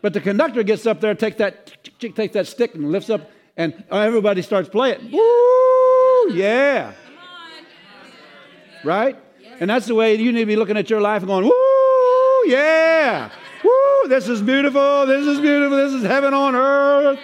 [0.00, 3.82] But the conductor gets up there, takes that, takes that stick and lifts up, and
[3.90, 5.10] everybody starts playing.
[5.10, 6.32] Woo!
[6.32, 6.92] Yeah.
[7.04, 8.86] Come on.
[8.86, 9.18] Right?
[9.62, 12.50] And that's the way you need to be looking at your life and going, woo!
[12.50, 13.30] Yeah.
[13.62, 14.08] Woo!
[14.08, 15.06] This is beautiful.
[15.06, 15.76] This is beautiful.
[15.76, 17.20] This is heaven on earth.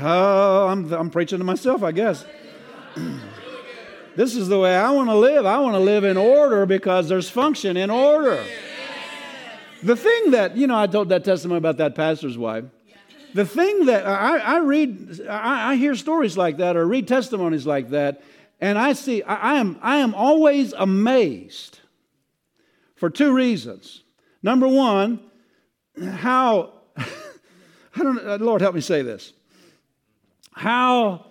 [0.00, 2.24] Oh, I'm, I'm preaching to myself, I guess.
[4.16, 5.44] this is the way I want to live.
[5.44, 8.42] I want to live in order because there's function in order.
[9.82, 12.64] The thing that, you know, I told that testimony about that pastor's wife.
[13.34, 17.66] The thing that I, I read, I, I hear stories like that or read testimonies
[17.66, 18.22] like that,
[18.60, 21.80] and I see, I, I am, I am always amazed
[22.96, 24.02] for two reasons.
[24.42, 25.20] Number one,
[26.00, 27.06] how, I
[27.96, 29.32] don't, uh, Lord help me say this
[30.54, 31.26] how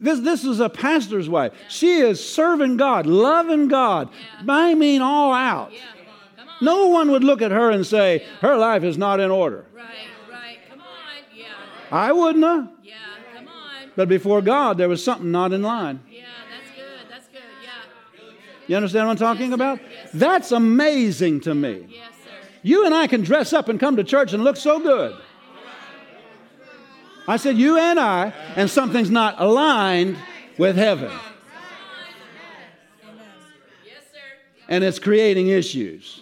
[0.00, 1.52] this, this is a pastor's wife.
[1.68, 4.10] She is serving God, loving God.
[4.48, 5.72] I mean, all out.
[5.72, 5.80] Yeah.
[6.36, 6.56] Come on.
[6.60, 9.66] No one would look at her and say, her life is not in order.
[9.74, 9.86] Right,
[10.30, 10.58] right.
[10.70, 10.86] Come on.
[11.34, 11.46] Yeah.
[11.90, 12.68] I wouldn't have.
[12.82, 12.94] Yeah.
[13.98, 15.98] But before God, there was something not in line.
[16.08, 16.22] Yeah.
[16.52, 17.10] That's good.
[17.10, 17.40] That's good.
[17.64, 18.30] Yeah.
[18.68, 19.80] You understand what I'm talking about?
[19.82, 21.84] Yes, That's amazing to me.
[21.90, 22.30] Yes, sir.
[22.62, 25.16] You and I can dress up and come to church and look so good.
[27.26, 30.16] I said, you and I, and something's not aligned
[30.58, 31.10] with heaven.
[33.84, 34.18] Yes, sir.
[34.68, 36.20] and it's creating issues.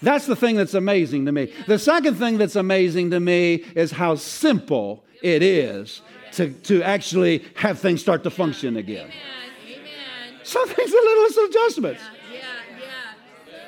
[0.00, 1.52] That's the thing that's amazing to me.
[1.66, 6.02] The second thing that's amazing to me is how simple it is
[6.36, 9.06] to, to actually have things start to function again.
[9.06, 9.80] Amen.
[9.80, 10.40] Amen.
[10.44, 12.02] Something's a little adjustments.
[12.32, 12.40] Yeah.
[13.50, 13.66] Yeah.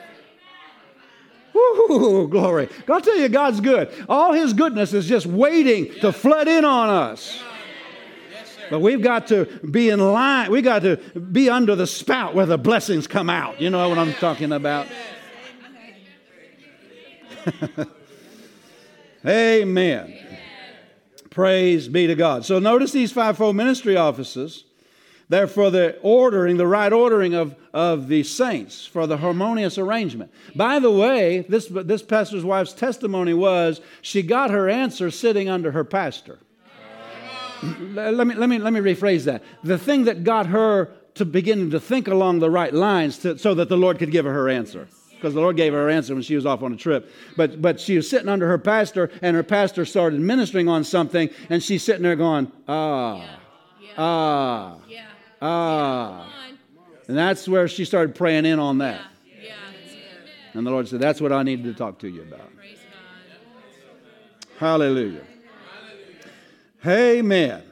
[1.88, 2.68] Woo, glory.
[2.88, 3.90] I'll tell you, God's good.
[4.08, 7.42] All His goodness is just waiting to flood in on us.
[8.70, 10.50] But we've got to be in line.
[10.50, 13.62] We got to be under the spout where the blessings come out.
[13.62, 14.86] You know what I'm talking about?
[19.26, 20.18] Amen.
[21.38, 22.44] Praise be to God.
[22.44, 24.64] So notice these fivefold ministry offices.
[25.28, 30.32] They're for the ordering, the right ordering of, of the saints, for the harmonious arrangement.
[30.56, 35.70] By the way, this, this pastor's wife's testimony was she got her answer sitting under
[35.70, 36.40] her pastor.
[37.92, 39.44] let, me, let, me, let me rephrase that.
[39.62, 43.54] The thing that got her to begin to think along the right lines to, so
[43.54, 44.88] that the Lord could give her her answer.
[45.18, 47.12] Because the Lord gave her her answer when she was off on a trip.
[47.36, 51.28] But, but she was sitting under her pastor, and her pastor started ministering on something,
[51.50, 53.26] and she's sitting there going, ah,
[53.96, 55.06] ah, Yeah.
[55.42, 56.32] ah.
[56.32, 56.88] Come on.
[57.08, 59.00] And that's where she started praying in on that.
[59.42, 59.54] Yeah.
[60.54, 62.38] And the Lord said, That's what I needed to talk to you about.
[62.38, 62.48] God.
[64.58, 65.22] Hallelujah.
[66.86, 67.62] Amen.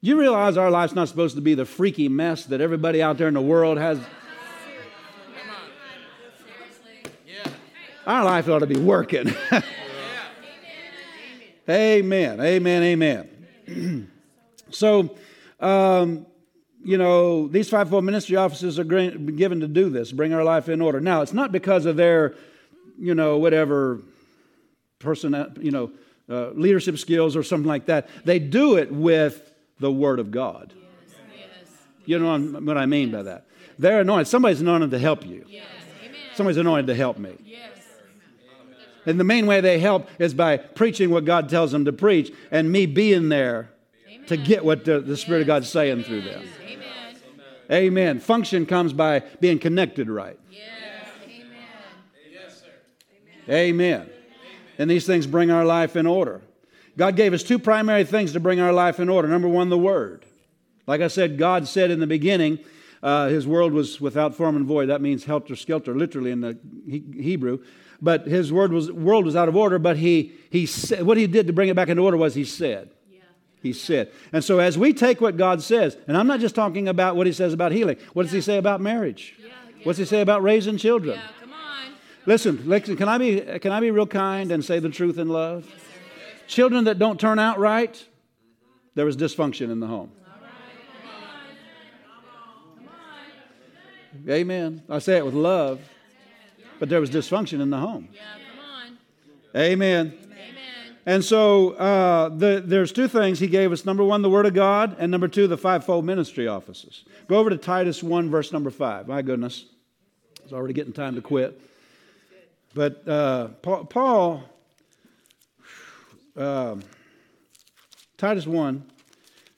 [0.00, 3.28] You realize our life's not supposed to be the freaky mess that everybody out there
[3.28, 3.98] in the world has.
[8.06, 9.34] Our life ought to be working.
[11.68, 12.40] amen.
[12.40, 12.82] Amen.
[12.84, 14.10] Amen.
[14.70, 15.16] so,
[15.58, 16.24] um,
[16.84, 20.80] you know, these fivefold ministry offices are given to do this, bring our life in
[20.80, 21.00] order.
[21.00, 22.36] Now, it's not because of their,
[22.96, 23.98] you know, whatever
[25.00, 25.90] person, you know,
[26.30, 28.08] uh, leadership skills or something like that.
[28.24, 30.72] They do it with the Word of God.
[31.36, 31.48] Yes.
[32.04, 33.46] You know what I mean by that?
[33.80, 34.28] They're anointed.
[34.28, 35.44] Somebody's anointed to help you.
[35.48, 35.64] Yes.
[36.34, 37.36] Somebody's anointed to help me.
[39.06, 39.12] Yes.
[39.12, 42.32] And the main way they help is by preaching what God tells them to preach
[42.50, 43.70] and me being there
[44.26, 46.44] to get what the, the Spirit of God's saying through them.
[46.64, 46.86] Amen.
[47.70, 48.20] Amen.
[48.20, 50.38] Function comes by being connected right.
[50.50, 50.62] Yes.
[53.48, 54.02] Amen.
[54.02, 54.10] Amen.
[54.78, 56.42] And these things bring our life in order.
[56.96, 59.28] God gave us two primary things to bring our life in order.
[59.28, 60.24] Number one, the Word.
[60.86, 62.58] Like I said, God said in the beginning,
[63.02, 64.86] uh, His world was without form and void.
[64.86, 67.62] That means helter skelter, literally in the he- Hebrew.
[68.00, 71.26] But His word was, world was out of order, but he, he said, what He
[71.26, 72.90] did to bring it back into order was He said.
[73.10, 73.20] Yeah.
[73.62, 74.12] He said.
[74.32, 77.26] And so as we take what God says, and I'm not just talking about what
[77.26, 79.34] He says about healing, what does He say about marriage?
[79.38, 79.48] Yeah.
[79.84, 81.16] What's He say about raising children?
[81.16, 81.28] Yeah.
[81.40, 81.92] Come on.
[82.26, 85.28] Listen, listen, can I be can I be real kind and say the truth in
[85.28, 85.66] love?
[86.48, 88.04] Children that don't turn out right,
[88.94, 90.12] there was dysfunction in the home.
[94.28, 94.82] Amen.
[94.88, 95.80] I say it with love,
[96.78, 98.08] but there was dysfunction in the home.
[98.12, 98.20] Yeah.
[98.50, 99.60] Come on.
[99.60, 100.14] Amen.
[100.22, 100.26] Amen.
[101.08, 103.84] And so uh, the, there's two things he gave us.
[103.84, 107.04] Number one, the Word of God, and number two, the fivefold ministry offices.
[107.28, 109.06] Go over to Titus 1, verse number 5.
[109.06, 109.66] My goodness,
[110.42, 111.60] it's already getting time to quit.
[112.74, 114.44] But uh, Paul, Paul
[116.36, 116.82] um,
[118.18, 118.84] Titus 1,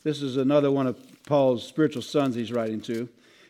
[0.05, 0.97] this is another one of
[1.27, 3.09] Paul's spiritual sons he's writing to.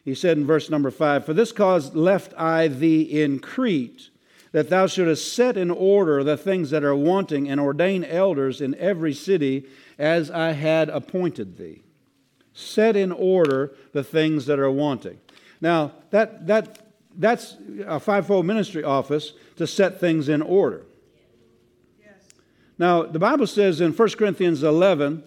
[0.09, 4.09] He said in verse number 5 For this cause left I thee in Crete,
[4.53, 8.75] that thou shouldest set in order the things that are wanting, and ordain elders in
[8.77, 9.67] every city
[9.99, 11.83] as I had appointed thee.
[12.55, 15.19] Set in order the things that are wanting.
[15.61, 16.79] Now, that, that,
[17.15, 20.87] that's a fivefold ministry office to set things in order.
[22.79, 25.23] Now, the Bible says in 1 Corinthians 11,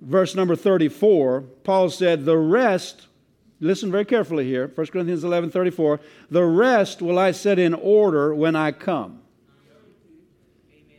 [0.00, 3.07] verse number 34, Paul said, The rest,
[3.60, 6.00] listen very carefully here, 1 Corinthians 11, 34,
[6.30, 9.20] the rest will I set in order when I come.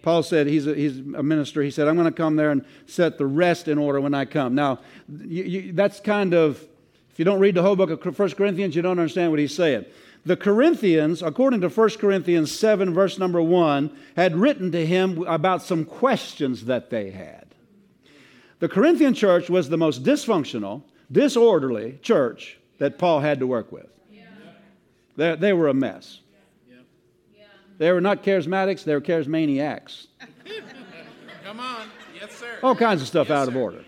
[0.01, 1.61] Paul said, he's a, he's a minister.
[1.61, 4.25] He said, I'm going to come there and set the rest in order when I
[4.25, 4.55] come.
[4.55, 4.79] Now,
[5.09, 6.63] you, you, that's kind of,
[7.11, 9.53] if you don't read the whole book of 1 Corinthians, you don't understand what he's
[9.53, 9.85] saying.
[10.25, 15.63] The Corinthians, according to 1 Corinthians 7, verse number 1, had written to him about
[15.63, 17.47] some questions that they had.
[18.59, 23.87] The Corinthian church was the most dysfunctional, disorderly church that Paul had to work with.
[25.15, 26.21] They, they were a mess.
[27.77, 30.07] They were not charismatics, they were charismaniacs.
[31.45, 31.87] Come on.
[32.19, 32.59] Yes, sir.
[32.61, 33.59] All kinds of stuff Yes, out of sir.
[33.59, 33.85] order.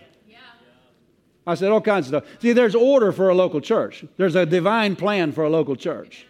[1.46, 2.40] I said all kinds of stuff.
[2.40, 4.04] See, there's order for a local church.
[4.16, 6.26] There's a divine plan for a local church.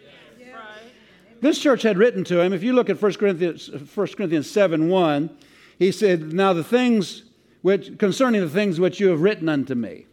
[1.40, 4.88] This church had written to him, if you look at 1 Corinthians, 1 Corinthians 7
[4.88, 5.30] 1,
[5.78, 7.24] he said, Now the things
[7.62, 10.07] which concerning the things which you have written unto me.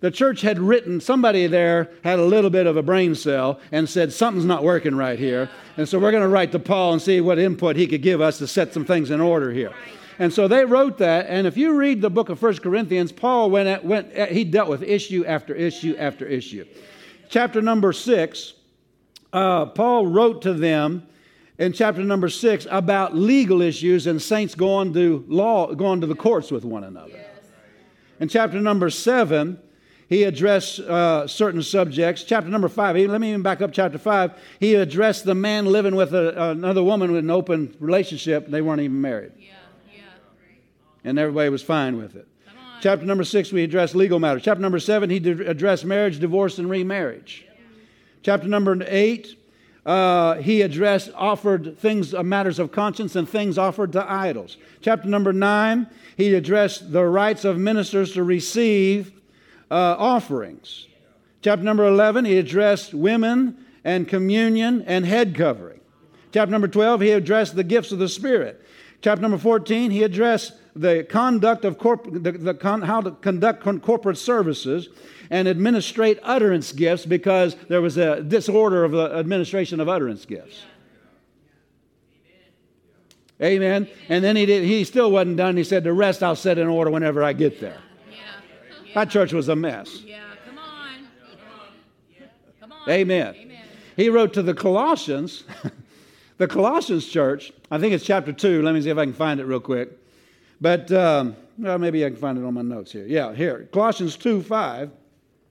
[0.00, 3.88] The church had written, somebody there had a little bit of a brain cell and
[3.88, 5.48] said, Something's not working right here.
[5.76, 8.20] And so we're going to write to Paul and see what input he could give
[8.20, 9.72] us to set some things in order here.
[10.18, 11.26] And so they wrote that.
[11.28, 14.44] And if you read the book of 1 Corinthians, Paul went, at, went at, he
[14.44, 16.64] dealt with issue after issue after issue.
[17.28, 18.54] Chapter number six,
[19.32, 21.06] uh, Paul wrote to them
[21.58, 26.14] in chapter number six about legal issues and saints going to law, going to the
[26.14, 27.18] courts with one another.
[28.20, 29.58] In chapter number seven,
[30.08, 32.22] he addressed uh, certain subjects.
[32.22, 34.32] Chapter number five, let me even back up chapter five.
[34.60, 38.46] He addressed the man living with a, another woman with an open relationship.
[38.48, 39.54] They weren't even married, Yeah,
[39.92, 40.02] yeah.
[41.04, 42.28] and everybody was fine with it.
[42.82, 44.42] Chapter number six, we addressed legal matters.
[44.42, 47.46] Chapter number seven, he addressed marriage, divorce, and remarriage.
[48.22, 49.36] Chapter number eight,
[49.86, 54.56] uh, he addressed offered things, uh, matters of conscience, and things offered to idols.
[54.82, 59.12] Chapter number nine, he addressed the rights of ministers to receive
[59.70, 60.86] uh, offerings.
[61.42, 65.80] Chapter number 11, he addressed women and communion and head covering.
[66.32, 68.64] Chapter number 12, he addressed the gifts of the Spirit.
[69.00, 73.62] Chapter number 14, he addressed the conduct of corp- the, the con- how to conduct
[73.62, 74.88] con- corporate services
[75.30, 80.62] and administrate utterance gifts because there was a disorder of the administration of utterance gifts.
[83.42, 83.88] Amen.
[84.08, 84.64] And then he did.
[84.64, 85.56] He still wasn't done.
[85.56, 87.78] He said, "The rest I'll set in order whenever I get there."
[88.96, 90.00] That church was a mess.
[90.06, 90.22] Yeah.
[90.46, 91.06] Come on.
[92.58, 92.88] Come on.
[92.88, 93.34] Amen.
[93.36, 93.62] Amen.
[93.94, 95.44] He wrote to the Colossians,
[96.38, 97.52] the Colossians church.
[97.70, 98.62] I think it's chapter two.
[98.62, 99.90] Let me see if I can find it real quick.
[100.62, 103.04] But um, well, maybe I can find it on my notes here.
[103.06, 103.68] Yeah, here.
[103.70, 104.90] Colossians 2 5.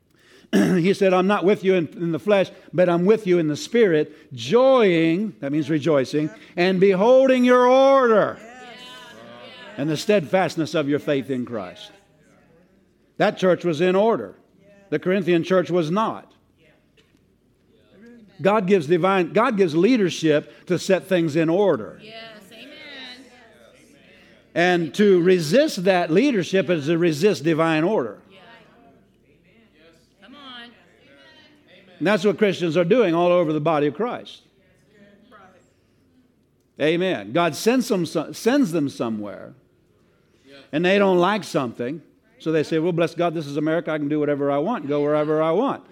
[0.51, 3.47] he said, I'm not with you in, in the flesh, but I'm with you in
[3.47, 8.39] the spirit, joying, that means rejoicing, and beholding your order
[9.77, 11.91] and the steadfastness of your faith in Christ.
[13.17, 14.35] That church was in order.
[14.89, 16.31] The Corinthian church was not.
[18.41, 21.99] God gives divine, God gives leadership to set things in order.
[22.01, 22.15] Yes.
[22.51, 22.73] Amen.
[24.53, 28.19] And to resist that leadership is to resist divine order.
[30.21, 30.69] Come on.
[31.97, 34.41] And that's what Christians are doing all over the body of Christ.
[36.79, 37.31] Amen.
[37.31, 39.53] God sends them, sends them somewhere,
[40.73, 42.01] and they don't like something,
[42.39, 43.91] so they say, Well, bless God, this is America.
[43.91, 45.83] I can do whatever I want, go wherever I want.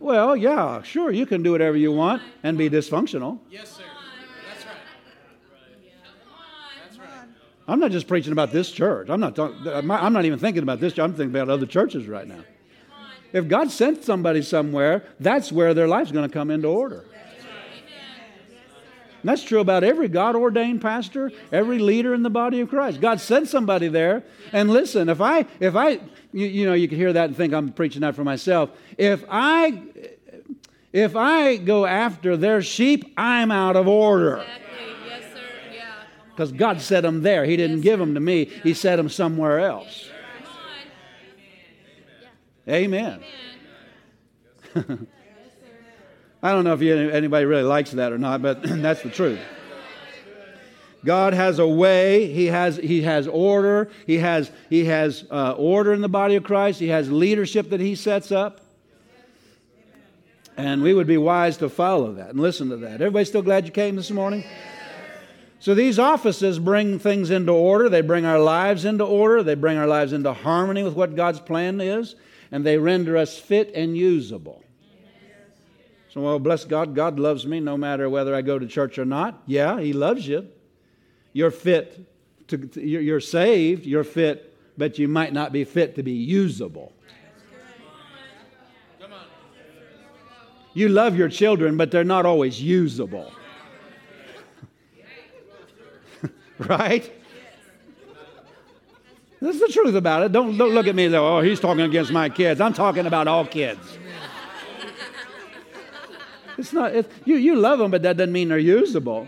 [0.00, 3.38] Well, yeah, sure, you can do whatever you want and be dysfunctional.
[3.50, 3.84] Yes, sir.
[4.50, 4.74] That's right.
[6.84, 7.28] That's right.
[7.68, 9.08] I'm not just preaching about this church.
[9.08, 11.04] I'm not, talk, uh, I'm not even thinking about this church.
[11.04, 12.42] I'm thinking about other churches right now.
[13.32, 17.04] If God sent somebody somewhere, that's where their life's going to come into order.
[19.22, 23.00] And that's true about every God ordained pastor, every leader in the body of Christ.
[23.00, 24.24] God sent somebody there.
[24.52, 26.00] And listen, if I, if I,
[26.32, 28.70] you, you know, you can hear that and think I'm preaching that for myself.
[28.98, 29.80] If I,
[30.92, 34.44] if I go after their sheep, I'm out of order.
[35.06, 35.40] Yes, sir.
[35.72, 35.92] Yeah.
[36.30, 37.44] Because God set them there.
[37.44, 40.10] He didn't give them to me, He set them somewhere else.
[40.42, 40.52] Come
[42.66, 42.74] on.
[42.74, 43.22] Amen.
[44.74, 45.06] Amen.
[46.42, 49.38] I don't know if you, anybody really likes that or not, but that's the truth.
[51.04, 52.32] God has a way.
[52.32, 53.90] He has, he has order.
[54.06, 56.78] He has, he has uh, order in the body of Christ.
[56.80, 58.60] He has leadership that he sets up.
[60.56, 62.94] And we would be wise to follow that and listen to that.
[62.94, 64.44] Everybody still glad you came this morning?
[65.60, 67.88] So these offices bring things into order.
[67.88, 69.42] They bring our lives into order.
[69.42, 72.16] They bring our lives into harmony with what God's plan is.
[72.50, 74.62] And they render us fit and usable.
[76.12, 76.94] So, well, bless God.
[76.94, 79.42] God loves me no matter whether I go to church or not.
[79.46, 80.46] Yeah, He loves you.
[81.32, 82.06] You're fit,
[82.48, 86.92] to, you're saved, you're fit, but you might not be fit to be usable.
[90.74, 93.32] You love your children, but they're not always usable.
[96.58, 97.10] right?
[99.40, 100.32] That's the truth about it.
[100.32, 102.60] Don't, don't look at me though, oh, he's talking against my kids.
[102.60, 103.98] I'm talking about all kids.
[106.58, 106.94] It's not,
[107.24, 109.26] you, you love them, but that doesn't mean they're usable.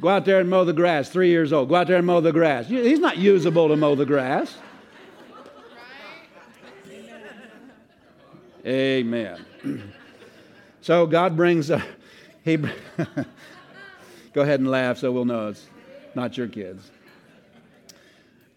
[0.00, 1.68] Go out there and mow the grass, three years old.
[1.68, 2.66] Go out there and mow the grass.
[2.66, 4.56] He's not usable to mow the grass.
[8.66, 9.44] Amen.
[10.80, 11.82] so God brings, a,
[12.44, 12.56] he,
[14.32, 15.66] go ahead and laugh so we'll know it's
[16.14, 16.90] not your kids.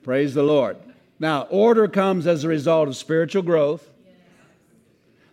[0.04, 0.78] Praise the Lord.
[1.20, 3.90] Now, order comes as a result of spiritual growth.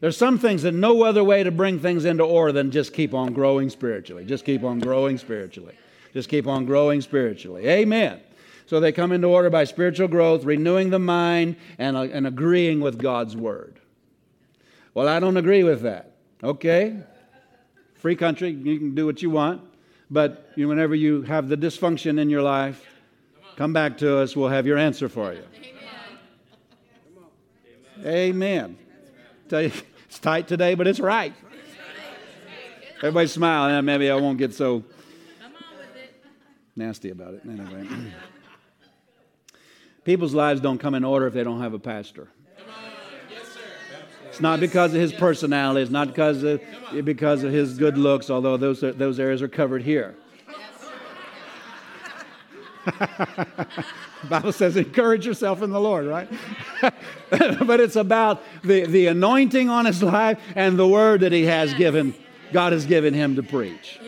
[0.02, 3.14] There's some things that no other way to bring things into order than just keep
[3.14, 4.24] on growing spiritually.
[4.24, 5.76] Just keep on growing spiritually.
[6.12, 7.68] Just keep on growing spiritually.
[7.68, 8.20] Amen.
[8.66, 12.80] So they come into order by spiritual growth, renewing the mind, and, uh, and agreeing
[12.80, 13.78] with God's word.
[14.92, 16.16] Well, I don't agree with that.
[16.42, 16.96] Okay?
[17.94, 19.62] Free country, you can do what you want.
[20.10, 22.84] But you, whenever you have the dysfunction in your life,
[23.54, 24.34] come back to us.
[24.34, 25.44] We'll have your answer for you.
[28.04, 28.76] Amen.
[29.48, 29.70] Tell you,
[30.12, 31.32] it's tight today, but it's right.
[32.98, 33.80] Everybody smile.
[33.80, 34.84] Maybe I won't get so
[36.76, 37.40] nasty about it.
[37.48, 37.88] Anyway.
[40.04, 42.28] People's lives don't come in order if they don't have a pastor.
[44.28, 45.80] It's not because of his personality.
[45.80, 46.60] It's not because of,
[47.06, 50.14] because of his good looks, although those, those areas are covered here.
[54.28, 56.28] Bible says, encourage yourself in the Lord, right?
[57.30, 61.74] but it's about the, the anointing on his life and the word that he has
[61.74, 62.14] given,
[62.52, 64.00] God has given him to preach.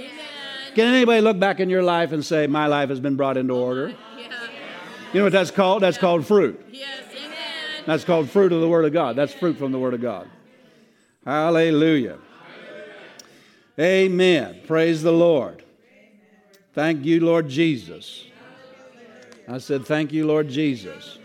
[0.75, 3.55] Can anybody look back in your life and say, My life has been brought into
[3.55, 3.89] oh, order?
[3.89, 4.49] Yeah.
[5.12, 5.83] You know what that's called?
[5.85, 6.61] That's called fruit.
[6.72, 7.37] Yes, amen.
[7.87, 9.14] That's called fruit of the Word of God.
[9.14, 10.29] That's fruit from the Word of God.
[11.25, 12.18] Hallelujah.
[13.79, 14.61] Amen.
[14.66, 15.64] Praise the Lord.
[16.75, 18.27] Thank you, Lord Jesus.
[19.49, 21.19] I said, Thank you, Lord Jesus.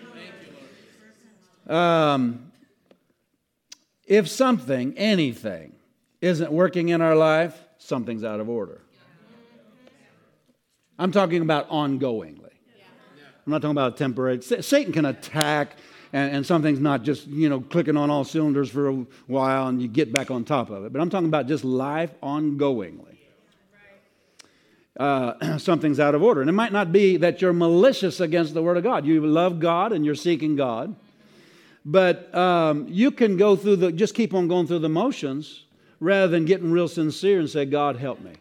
[1.68, 2.52] Um,
[4.06, 5.74] if something, anything,
[6.22, 8.82] isn't working in our life, something's out of order.
[10.98, 12.50] I'm talking about ongoingly.
[13.46, 14.42] I'm not talking about temporary.
[14.42, 15.78] Satan can attack,
[16.12, 18.94] and, and something's not just you know clicking on all cylinders for a
[19.28, 20.92] while, and you get back on top of it.
[20.92, 23.09] But I'm talking about just life ongoingly.
[25.00, 28.62] Uh, something's out of order, and it might not be that you're malicious against the
[28.62, 29.06] Word of God.
[29.06, 30.94] You love God and you're seeking God,
[31.86, 35.64] but um, you can go through the just keep on going through the motions
[36.02, 38.34] rather than getting real sincere and say, "God, help me."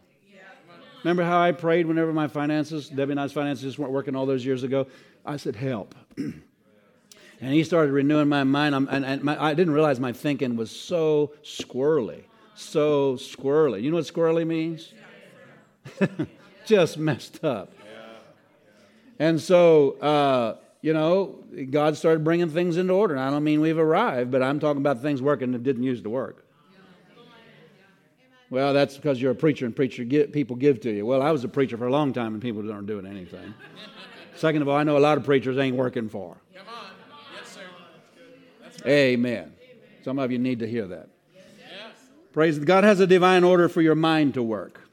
[1.04, 4.44] Remember how I prayed whenever my finances, Debbie and I's finances weren't working all those
[4.44, 4.88] years ago?
[5.24, 5.94] I said, Help.
[6.16, 6.42] and
[7.40, 8.74] he started renewing my mind.
[8.74, 12.24] I'm, and, and my, I didn't realize my thinking was so squirrely.
[12.56, 13.82] So squirrely.
[13.82, 14.92] You know what squirrely means?
[16.68, 17.72] Just messed up.
[19.18, 21.36] And so, uh, you know,
[21.70, 23.14] God started bringing things into order.
[23.14, 26.04] And I don't mean we've arrived, but I'm talking about things working that didn't used
[26.04, 26.44] to work.
[28.50, 31.06] Well, that's because you're a preacher and preacher get, people give to you.
[31.06, 33.54] Well, I was a preacher for a long time and people aren't doing anything.
[34.36, 36.36] Second of all, I know a lot of preachers ain't working for.
[36.54, 36.90] Come on.
[37.34, 37.60] Yes, sir.
[38.62, 38.86] Right.
[38.86, 39.54] Amen.
[40.04, 41.08] Some of you need to hear that.
[41.34, 41.96] Yes.
[42.34, 44.88] Praise God has a divine order for your mind to work.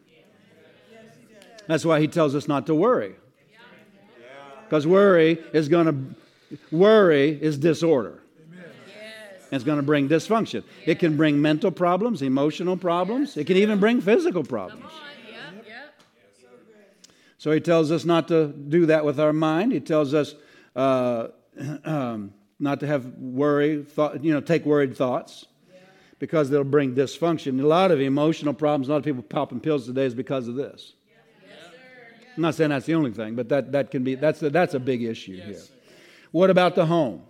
[1.68, 3.16] That's why he tells us not to worry.
[4.66, 8.22] Because worry is going to worry is disorder.
[9.52, 10.64] It's going to bring dysfunction.
[10.86, 13.38] It can bring mental problems, emotional problems.
[13.38, 14.92] It can even bring physical problems.
[17.38, 19.72] So he tells us not to do that with our mind.
[19.72, 20.34] He tells us
[20.76, 21.28] uh,
[21.86, 25.46] um, not to have worry, thought, you know, take worried thoughts
[26.18, 27.62] because they'll bring dysfunction.
[27.62, 30.56] A lot of emotional problems, a lot of people popping pills today is because of
[30.56, 30.94] this.
[32.36, 34.74] I'm not saying that's the only thing, but that, that can be, that's a, that's
[34.74, 35.62] a big issue here.
[36.32, 37.24] What about the home?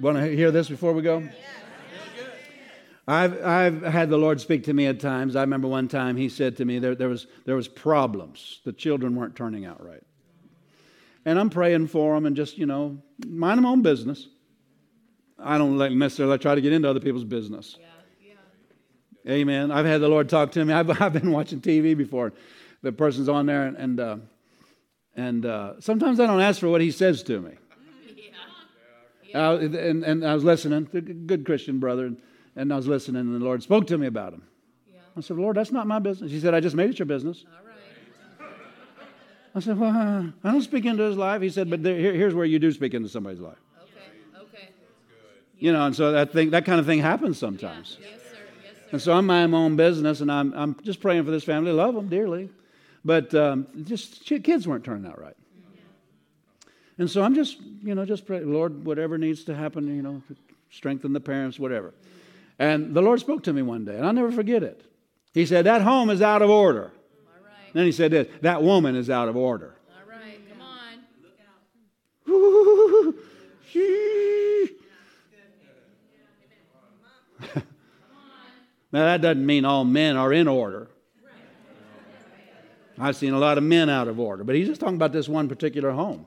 [0.00, 1.28] Want to hear this before we go?
[3.08, 5.36] I've, I've had the Lord speak to me at times.
[5.36, 8.60] I remember one time he said to me there, there, was, there was problems.
[8.64, 10.02] The children weren't turning out right.
[11.24, 14.28] And I'm praying for them and just, you know, mind my own business.
[15.38, 17.76] I don't necessarily try to get into other people's business.
[17.78, 18.34] Yeah,
[19.24, 19.32] yeah.
[19.32, 19.70] Amen.
[19.70, 20.72] I've had the Lord talk to me.
[20.72, 22.32] I've, I've been watching TV before.
[22.86, 24.16] The person's on there, and, and, uh,
[25.16, 27.54] and uh, sometimes I don't ask for what he says to me.
[29.24, 29.50] Yeah.
[29.50, 32.06] Uh, and, and I was listening, a good Christian brother.
[32.06, 32.16] And,
[32.54, 34.44] and I was listening, and the Lord spoke to me about him.
[34.88, 35.00] Yeah.
[35.16, 36.30] I said, Lord, that's not my business.
[36.30, 37.44] He said, I just made it your business.
[37.44, 38.52] All right.
[39.56, 39.90] I said, Well,
[40.44, 41.42] I don't speak into his life.
[41.42, 43.58] He said, But there, here, here's where you do speak into somebody's life.
[43.82, 44.68] Okay, okay.
[45.58, 47.98] You know, and so that thing, that kind of thing happens sometimes.
[48.00, 48.10] Yeah.
[48.10, 48.28] Yes, sir.
[48.62, 48.88] Yes, sir.
[48.92, 51.72] And so I'm my own business, and I'm, I'm just praying for this family.
[51.72, 52.48] Love them dearly.
[53.06, 55.36] But um, just kids weren't turning out right.
[56.98, 60.22] And so I'm just, you know, just pray, Lord, whatever needs to happen, you know,
[60.70, 61.94] strengthen the parents, whatever.
[62.58, 64.82] And the Lord spoke to me one day, and I'll never forget it.
[65.32, 66.90] He said, That home is out of order.
[67.26, 67.74] All right.
[67.74, 69.76] Then he said this That woman is out of order.
[69.88, 71.04] All right, come on.
[71.22, 71.38] Look
[77.54, 77.62] out.
[78.90, 80.88] now, that doesn't mean all men are in order.
[82.98, 85.28] I've seen a lot of men out of order, but he's just talking about this
[85.28, 86.26] one particular home.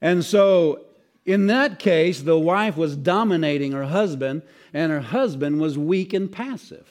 [0.00, 0.84] And so
[1.24, 4.42] in that case, the wife was dominating her husband,
[4.72, 6.86] and her husband was weak and passive.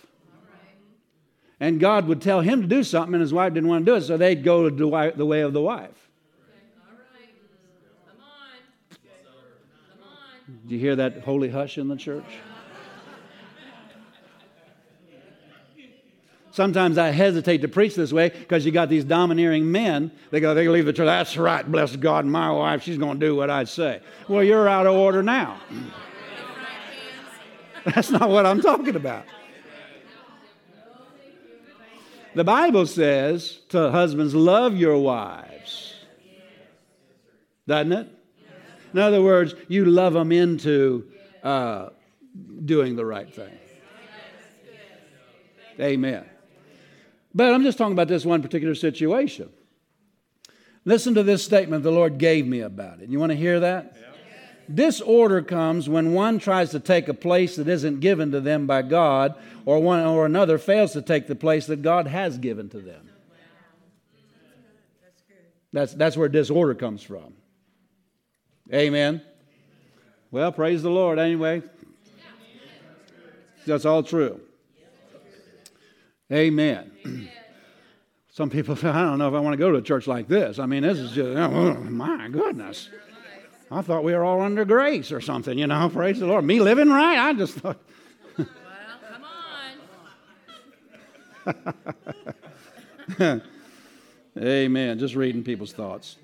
[1.60, 3.96] And God would tell him to do something, and his wife didn't want to do
[3.96, 4.88] it, so they'd go the
[5.26, 6.10] way of the wife.
[10.68, 12.26] Do you hear that holy hush in the church?
[16.54, 20.12] Sometimes I hesitate to preach this way because you got these domineering men.
[20.30, 21.08] They go, they leave the church.
[21.08, 24.02] That's right, bless God, my wife, she's going to do what I say.
[24.28, 25.60] Well, you're out of order now.
[27.86, 29.26] That's not what I'm talking about.
[32.36, 35.96] The Bible says to husbands, love your wives.
[37.68, 38.10] Doesn't it?
[38.94, 41.12] In other words, you love them into
[41.44, 41.90] uh,
[42.64, 43.58] doing the right thing.
[45.80, 46.26] Amen.
[47.34, 49.50] But I'm just talking about this one particular situation.
[50.86, 53.10] Listen to this statement the Lord gave me about it.
[53.10, 53.96] You want to hear that?
[53.96, 54.08] Yeah.
[54.74, 58.82] Disorder comes when one tries to take a place that isn't given to them by
[58.82, 62.80] God, or one or another fails to take the place that God has given to
[62.80, 63.10] them.
[65.74, 67.34] That's, that's where disorder comes from.
[68.72, 69.22] Amen.
[70.32, 71.64] Well, praise the Lord anyway.
[73.66, 74.40] That's all true.
[76.34, 77.30] Amen.
[78.32, 80.28] Some people say, I don't know if I want to go to a church like
[80.28, 80.58] this.
[80.58, 82.90] I mean, this is just, oh, my goodness.
[83.70, 85.90] I thought we were all under grace or something, you know.
[85.90, 86.44] Praise the Lord.
[86.44, 87.18] Me living right?
[87.20, 87.78] I just thought.
[88.38, 88.48] well,
[93.16, 93.42] come on.
[94.38, 94.98] Amen.
[94.98, 96.16] Just reading people's thoughts.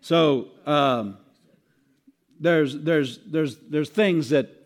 [0.00, 1.18] So um,
[2.40, 4.63] there's there's there's there's things that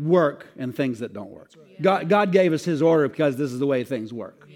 [0.00, 1.50] work and things that don't work.
[1.80, 4.48] God, God gave us His order because this is the way things work.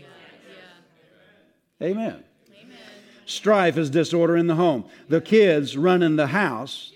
[1.82, 1.96] Amen.
[1.98, 2.24] Amen.
[3.26, 4.84] Strife is disorder in the home.
[5.08, 6.92] The kids running the house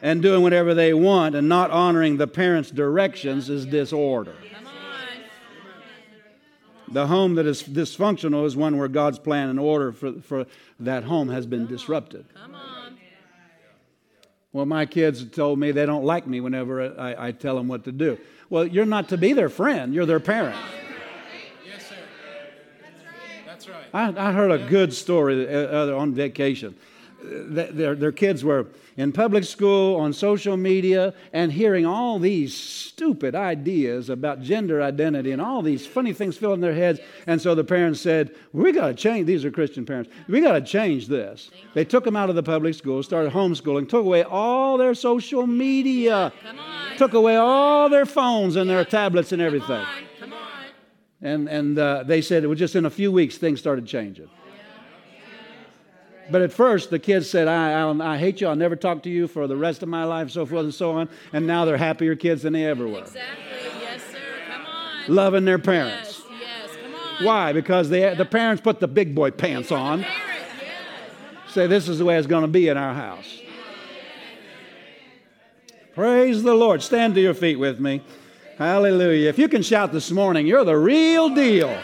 [0.00, 4.34] and doing whatever they want and not honoring the parents' directions is disorder.
[6.90, 10.46] The home that is dysfunctional is one where God's plan and order for, for
[10.80, 12.24] that home has been disrupted.
[12.34, 12.77] Come on.
[14.52, 17.84] Well, my kids told me they don't like me whenever I, I, tell them what
[17.84, 18.18] to do.
[18.48, 20.56] Well, you're not to be their friend, you're their parent.
[21.66, 21.94] Yes, sir.
[23.46, 23.84] That's right.
[23.92, 24.16] That's right.
[24.18, 26.76] I, I heard a good story uh, on vacation
[27.22, 28.66] their, their kids were
[28.96, 35.32] in public school, on social media, and hearing all these stupid ideas about gender identity
[35.32, 37.00] and all these funny things filling their heads.
[37.26, 39.26] And so the parents said, We got to change.
[39.26, 40.10] These are Christian parents.
[40.28, 41.50] We got to change this.
[41.74, 45.46] They took them out of the public school, started homeschooling, took away all their social
[45.46, 46.32] media,
[46.96, 49.84] took away all their phones and their tablets and everything.
[51.20, 54.28] And, and uh, they said it was just in a few weeks things started changing.
[56.30, 58.48] But at first, the kids said, I, I, I, hate you.
[58.48, 60.92] I'll never talk to you for the rest of my life, so forth and so
[60.92, 61.08] on.
[61.32, 63.00] And now they're happier kids than they ever were.
[63.00, 63.24] Exactly.
[63.80, 64.18] Yes, sir.
[64.50, 65.14] Come on.
[65.14, 66.22] Loving their parents.
[66.30, 66.76] Yes, yes.
[66.82, 67.24] Come on.
[67.24, 67.52] Why?
[67.52, 70.00] Because they, the parents put the big boy pants on.
[70.00, 70.12] Yes.
[71.48, 73.40] Say, this is the way it's going to be in our house.
[75.94, 76.82] Praise the Lord.
[76.82, 78.02] Stand to your feet with me.
[78.58, 79.28] Hallelujah.
[79.28, 81.76] If you can shout this morning, you're the real deal.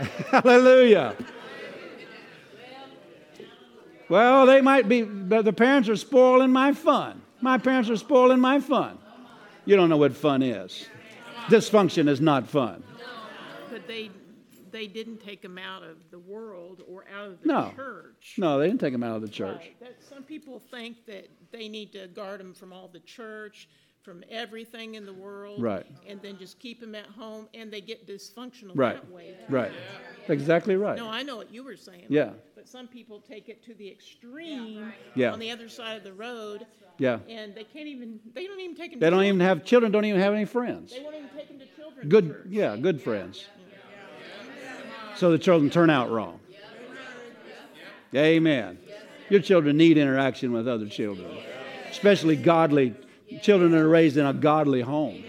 [0.30, 1.16] Hallelujah.
[4.08, 7.22] Well, they might be, but the parents are spoiling my fun.
[7.40, 8.98] My parents are spoiling my fun.
[9.64, 10.88] You don't know what fun is.
[11.46, 12.82] Dysfunction is not fun.
[13.70, 14.10] But they,
[14.72, 17.72] they didn't take them out of the world or out of the No.
[17.76, 18.34] church.
[18.36, 19.58] No, they didn't take them out of the church.
[19.60, 19.80] Right.
[19.80, 23.68] That, some people think that they need to guard them from all the church,
[24.02, 25.60] from everything in the world.
[25.62, 25.84] Right.
[26.06, 28.94] And then just keep them at home, and they get dysfunctional Right.
[28.94, 29.34] that way.
[29.48, 29.72] Right.
[30.28, 30.96] Exactly right.
[30.96, 32.06] No, I know what you were saying.
[32.08, 32.30] Yeah.
[32.54, 35.32] But some people take it to the extreme Yeah.
[35.32, 36.66] on the other side of the road,
[36.98, 37.18] Yeah.
[37.28, 39.92] and they can't even, they don't even take them They to don't even have, children
[39.92, 40.92] don't even have any friends.
[40.92, 42.46] They won't even take them to children's Good, church.
[42.48, 43.46] yeah, good friends.
[45.16, 46.40] So the children turn out wrong.
[48.14, 48.78] Amen.
[49.28, 51.30] Your children need interaction with other children,
[51.90, 52.94] especially godly
[53.42, 55.24] children that are raised in a godly home.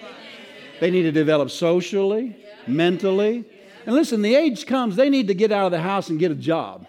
[0.79, 2.35] They need to develop socially,
[2.67, 3.45] mentally.
[3.85, 6.31] And listen, the age comes, they need to get out of the house and get
[6.31, 6.87] a job.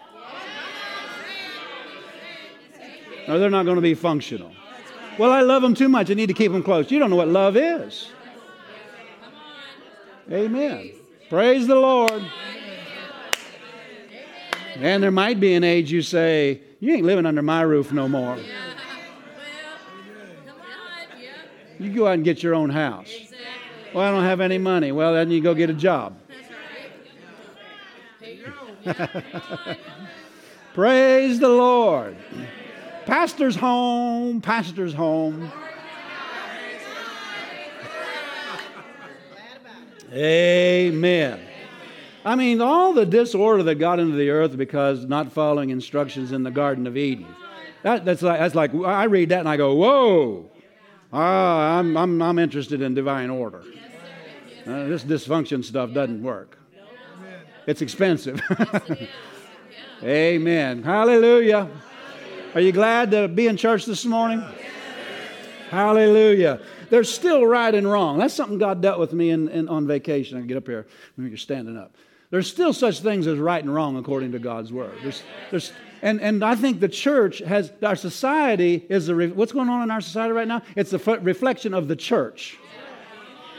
[3.27, 4.51] Or they're not going to be functional.
[5.17, 6.09] Well, I love them too much.
[6.09, 6.89] I need to keep them close.
[6.91, 8.09] You don't know what love is.
[10.31, 10.91] Amen.
[11.29, 12.23] Praise the Lord.
[14.75, 18.07] And there might be an age you say, You ain't living under my roof no
[18.07, 18.35] more.
[18.35, 18.43] Well,
[20.45, 21.21] come on.
[21.21, 21.72] Yeah.
[21.83, 23.11] You go out and get your own house.
[23.13, 23.39] Exactly.
[23.93, 24.91] Well, I don't have any money.
[24.91, 26.17] Well, then you go get a job.
[28.19, 28.45] There you
[28.85, 29.75] go.
[30.73, 32.15] Praise the Lord.
[33.05, 35.51] Pastor's home, pastor's home.
[40.13, 41.39] Amen.
[42.23, 46.43] I mean, all the disorder that got into the earth because not following instructions in
[46.43, 47.27] the Garden of Eden.
[47.81, 50.49] That, that's, like, that's like, I read that and I go, whoa.
[51.15, 53.63] Ah, I'm, I'm, I'm interested in divine order.
[54.65, 56.57] Uh, this dysfunction stuff doesn't work.
[57.67, 58.41] It's expensive.
[60.03, 60.81] Amen.
[60.81, 61.69] Hallelujah.
[62.55, 64.43] Are you glad to be in church this morning?
[65.69, 66.61] Hallelujah.
[66.89, 68.17] There's still right and wrong.
[68.17, 70.37] That's something God dealt with me in, in, on vacation.
[70.37, 70.87] I can get up here
[71.17, 71.95] you're standing up.
[72.31, 74.93] There's still such things as right and wrong according to God's word.
[75.03, 75.71] There's, there's,
[76.03, 79.89] and, and I think the church has, our society is a, what's going on in
[79.89, 80.61] our society right now?
[80.75, 82.57] It's a f- reflection of the church.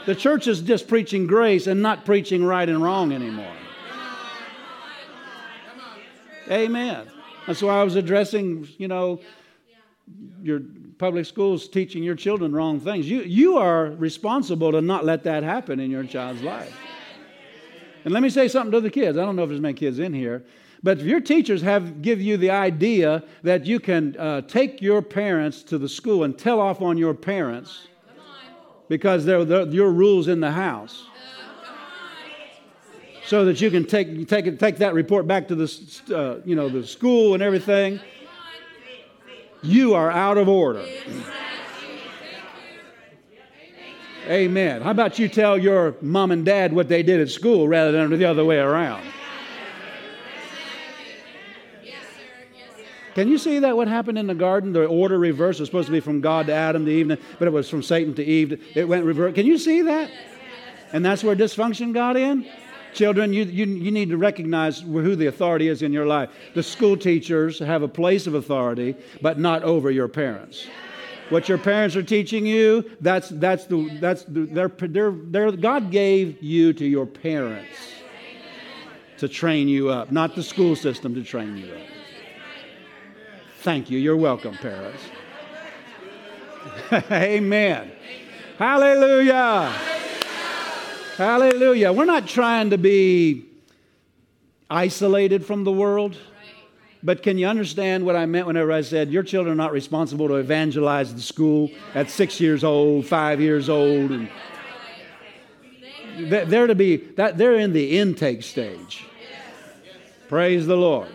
[0.05, 3.51] The church is just preaching grace and not preaching right and wrong anymore.
[6.51, 7.07] Amen.
[7.47, 9.21] That's why I was addressing, you know,
[10.43, 10.61] your
[10.99, 13.09] public schools teaching your children wrong things.
[13.09, 16.77] You, you are responsible to not let that happen in your child's life.
[18.03, 19.17] And let me say something to the kids.
[19.17, 20.45] I don't know if there's many kids in here,
[20.85, 25.01] but if your teachers have give you the idea that you can uh, take your
[25.01, 27.87] parents to the school and tell off on your parents
[28.87, 31.07] because they're, they're your rules in the house
[33.25, 35.65] so that you can take, take, take that report back to the,
[36.15, 37.99] uh, you know, the school and everything,
[39.63, 40.85] you are out of order.
[44.27, 44.83] Amen.
[44.83, 48.11] How about you tell your mom and dad what they did at school rather than
[48.19, 49.03] the other way around?
[53.15, 54.73] Can you see that what happened in the garden?
[54.73, 55.61] The order reversed.
[55.61, 58.13] Was supposed to be from God to Adam to Eve, but it was from Satan
[58.15, 58.61] to Eve.
[58.75, 59.33] It went reverse.
[59.33, 60.11] Can you see that?
[60.91, 62.45] And that's where dysfunction got in?
[62.93, 66.29] Children, you, you, you need to recognize who the authority is in your life.
[66.53, 70.67] The school teachers have a place of authority, but not over your parents.
[71.29, 75.89] What your parents are teaching you, that's, that's the, that's the, they're, they're, they're, God
[75.89, 77.77] gave you to your parents
[79.17, 81.94] to train you up, not the school system to train you up.
[83.65, 83.97] Thank you.
[83.97, 85.01] You're welcome, parents.
[87.11, 87.91] Amen.
[88.59, 89.73] Hallelujah.
[91.17, 91.91] Hallelujah.
[91.91, 93.43] We're not trying to be
[94.69, 96.15] isolated from the world.
[97.01, 100.27] But can you understand what I meant whenever I said your children are not responsible
[100.27, 104.29] to evangelize the school at six years old, five years old, and
[106.19, 109.05] they're to be that they're in the intake stage.
[110.29, 111.09] Praise the Lord.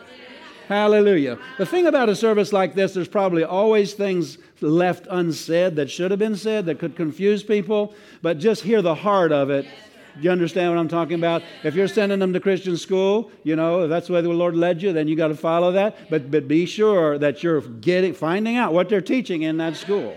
[0.70, 1.36] Hallelujah.
[1.58, 6.12] The thing about a service like this, there's probably always things left unsaid that should
[6.12, 7.92] have been said that could confuse people,
[8.22, 9.64] but just hear the heart of it.
[9.64, 11.42] Do you understand what I'm talking about?
[11.64, 14.54] If you're sending them to Christian school, you know, if that's the way the Lord
[14.54, 16.08] led you, then you got to follow that.
[16.08, 20.16] But, but be sure that you're getting, finding out what they're teaching in that school.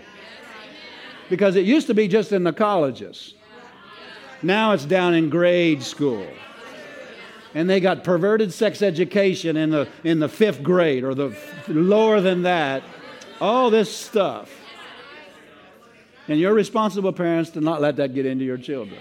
[1.30, 3.34] Because it used to be just in the colleges.
[4.40, 6.28] Now it's down in grade school
[7.54, 11.68] and they got perverted sex education in the, in the fifth grade or the f-
[11.68, 12.82] lower than that.
[13.40, 14.50] All this stuff.
[16.26, 18.98] And you're responsible, parents, to not let that get into your children.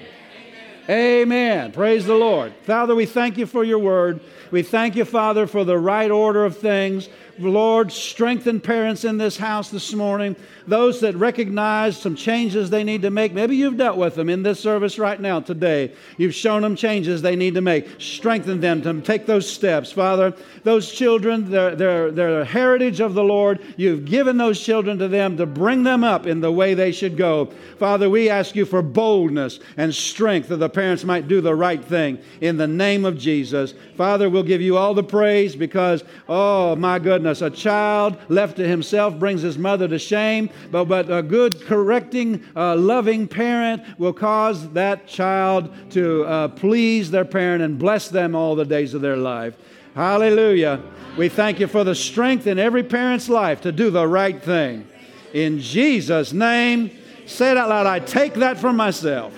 [0.90, 1.72] Amen.
[1.72, 2.54] Praise the Lord.
[2.64, 4.20] Father, we thank you for your word.
[4.52, 7.08] We thank you, Father, for the right order of things.
[7.40, 10.36] Lord, strengthen parents in this house this morning.
[10.68, 13.34] Those that recognize some changes they need to make.
[13.34, 15.94] Maybe you've dealt with them in this service right now today.
[16.18, 18.00] You've shown them changes they need to make.
[18.00, 19.92] Strengthen them to take those steps.
[19.92, 23.60] Father, those children, they're, they're, they're a heritage of the Lord.
[23.78, 27.18] You've given those children to them to bring them up in the way they should
[27.18, 27.48] go.
[27.80, 31.84] Father, we ask you for boldness and strength that the parents might do the right
[31.84, 33.74] thing in the name of Jesus.
[33.98, 38.68] Father, we'll give you all the praise because, oh my goodness, a child left to
[38.68, 44.14] himself brings his mother to shame, but, but a good, correcting, uh, loving parent will
[44.14, 49.02] cause that child to uh, please their parent and bless them all the days of
[49.02, 49.56] their life.
[49.96, 50.82] Hallelujah.
[51.18, 54.88] We thank you for the strength in every parent's life to do the right thing.
[55.34, 56.92] In Jesus' name,
[57.26, 57.86] say it out loud.
[57.86, 59.34] I take that from myself.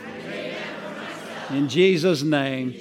[1.50, 2.74] In Jesus' name.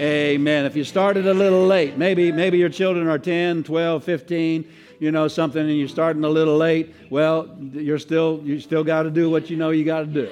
[0.00, 0.64] Amen.
[0.64, 5.12] If you started a little late, maybe maybe your children are 10, 12, 15, you
[5.12, 9.10] know something and you're starting a little late, well, you're still you still got to
[9.10, 10.30] do what you know you got to do.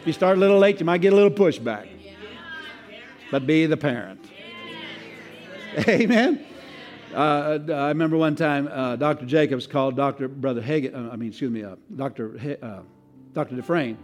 [0.00, 1.88] If you start a little late, you might get a little pushback.
[3.30, 4.22] But be the parent.
[5.88, 6.44] Amen.
[7.14, 9.24] Uh, I remember one time uh, Dr.
[9.24, 10.28] Jacobs called Dr.
[10.28, 12.58] Brother Hagin, uh, I mean, excuse me, uh, Dr.
[12.62, 12.80] Uh,
[13.32, 13.56] Dr.
[13.56, 13.96] Dufresne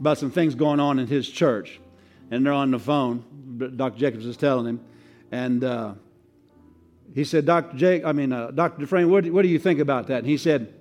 [0.00, 1.80] about some things going on in his church.
[2.30, 3.24] And they're on the phone.
[3.58, 3.98] Dr.
[3.98, 4.80] Jacobs is telling him.
[5.30, 5.94] And uh,
[7.14, 7.76] he said, Dr.
[7.76, 8.80] Jake, I mean, Dr.
[8.80, 10.18] Dufresne, what, what do you think about that?
[10.18, 10.72] And he said,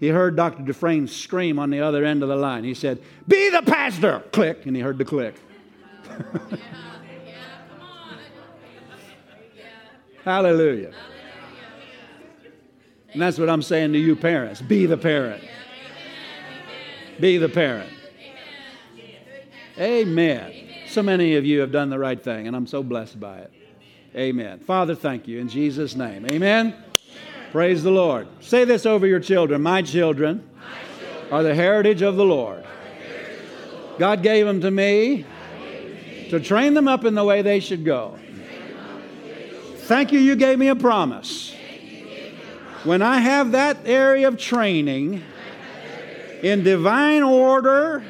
[0.00, 0.62] he heard Dr.
[0.62, 2.62] Dufresne scream on the other end of the line.
[2.64, 4.22] He said, Be the pastor!
[4.32, 4.64] Click.
[4.66, 5.34] And he heard the click.
[10.24, 10.92] Hallelujah.
[13.12, 14.60] And that's what I'm saying to you parents.
[14.60, 15.42] Be the parent.
[17.18, 17.90] Be the parent.
[19.78, 20.57] Amen.
[20.88, 23.52] So many of you have done the right thing, and I'm so blessed by it.
[24.16, 24.58] Amen.
[24.60, 26.24] Father, thank you in Jesus' name.
[26.30, 26.74] Amen.
[27.52, 28.26] Praise the Lord.
[28.40, 29.60] Say this over your children.
[29.60, 30.48] My children
[31.30, 32.64] are the heritage of the Lord.
[33.98, 35.26] God gave them to me
[36.30, 38.18] to train them up in the way they should go.
[39.76, 41.54] Thank you, you gave me a promise.
[42.84, 45.22] When I have that area of training
[46.42, 48.02] in divine order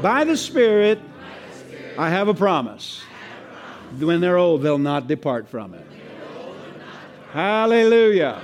[0.00, 0.98] by the Spirit,
[1.98, 3.02] I have a promise.
[3.98, 5.86] When they're old, they'll not depart from it.
[7.32, 8.40] Hallelujah.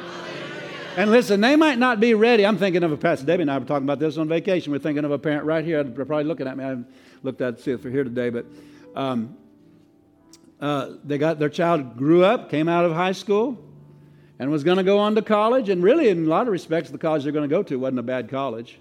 [0.97, 2.45] And listen, they might not be ready.
[2.45, 4.73] I'm thinking of a Pastor Debbie and I were talking about this on vacation.
[4.73, 5.83] We're thinking of a parent right here.
[5.85, 6.65] They're probably looking at me.
[6.65, 6.93] I haven't
[7.23, 8.47] looked at see if they're here today, but
[8.97, 9.37] um,
[10.61, 13.63] uh, they got their child grew up, came out of high school,
[14.39, 15.69] and was going to go on to college.
[15.69, 18.01] And really, in a lot of respects, the college they're going to go to wasn't
[18.01, 18.79] a bad college.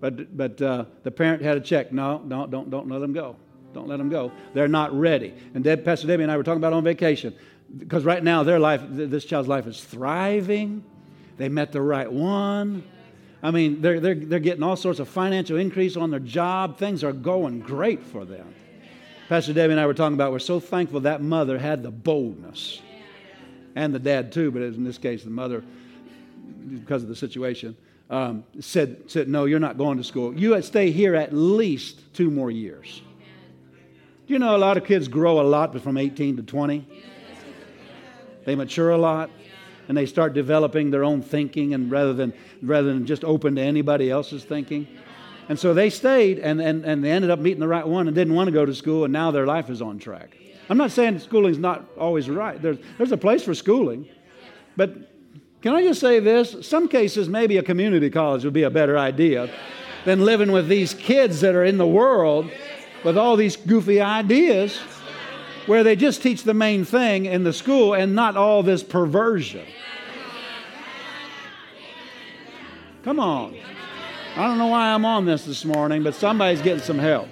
[0.00, 1.92] But, but uh, the parent had a check.
[1.92, 3.36] No, don't, don't, don't let them go.
[3.72, 4.32] Don't let them go.
[4.54, 5.34] They're not ready.
[5.54, 7.34] And Deb, Pastor Debbie and I were talking about on vacation
[7.78, 10.84] because right now their life, this child's life is thriving.
[11.36, 12.82] They met the right one.
[13.42, 16.78] I mean, they're, they're, they're getting all sorts of financial increase on their job.
[16.78, 18.54] Things are going great for them.
[19.28, 22.80] Pastor Debbie and I were talking about, we're so thankful that mother had the boldness,
[23.76, 25.62] and the dad too, but in this case, the mother,
[26.68, 27.76] because of the situation,
[28.10, 30.34] um, said, said, No, you're not going to school.
[30.34, 33.02] You stay here at least two more years.
[34.30, 36.86] Do you know a lot of kids grow a lot from 18 to 20?
[38.44, 39.28] They mature a lot
[39.88, 43.60] and they start developing their own thinking and rather than rather than just open to
[43.60, 44.86] anybody else's thinking.
[45.48, 48.14] And so they stayed and, and, and they ended up meeting the right one and
[48.14, 50.36] didn't want to go to school, and now their life is on track.
[50.68, 52.62] I'm not saying schooling's not always right.
[52.62, 54.08] There's, there's a place for schooling.
[54.76, 55.10] But
[55.60, 56.54] can I just say this?
[56.64, 59.50] Some cases, maybe a community college would be a better idea
[60.04, 62.48] than living with these kids that are in the world
[63.04, 64.78] with all these goofy ideas
[65.66, 69.66] where they just teach the main thing in the school and not all this perversion.
[73.02, 73.56] Come on.
[74.36, 77.28] I don't know why I'm on this this morning, but somebody's getting some help.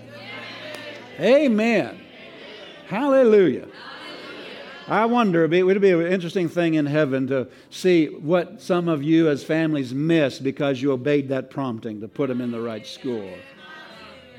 [1.21, 2.01] Amen.
[2.87, 3.69] Hallelujah.
[4.89, 9.03] I wonder, it would be an interesting thing in heaven to see what some of
[9.03, 12.87] you as families missed because you obeyed that prompting to put them in the right
[12.87, 13.31] school.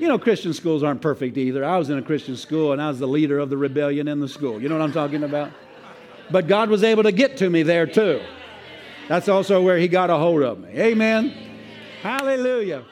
[0.00, 1.62] You know, Christian schools aren't perfect either.
[1.62, 4.18] I was in a Christian school and I was the leader of the rebellion in
[4.18, 4.60] the school.
[4.60, 5.52] You know what I'm talking about?
[6.30, 8.22] But God was able to get to me there too.
[9.08, 10.70] That's also where He got a hold of me.
[10.70, 11.28] Amen.
[12.00, 12.84] Hallelujah.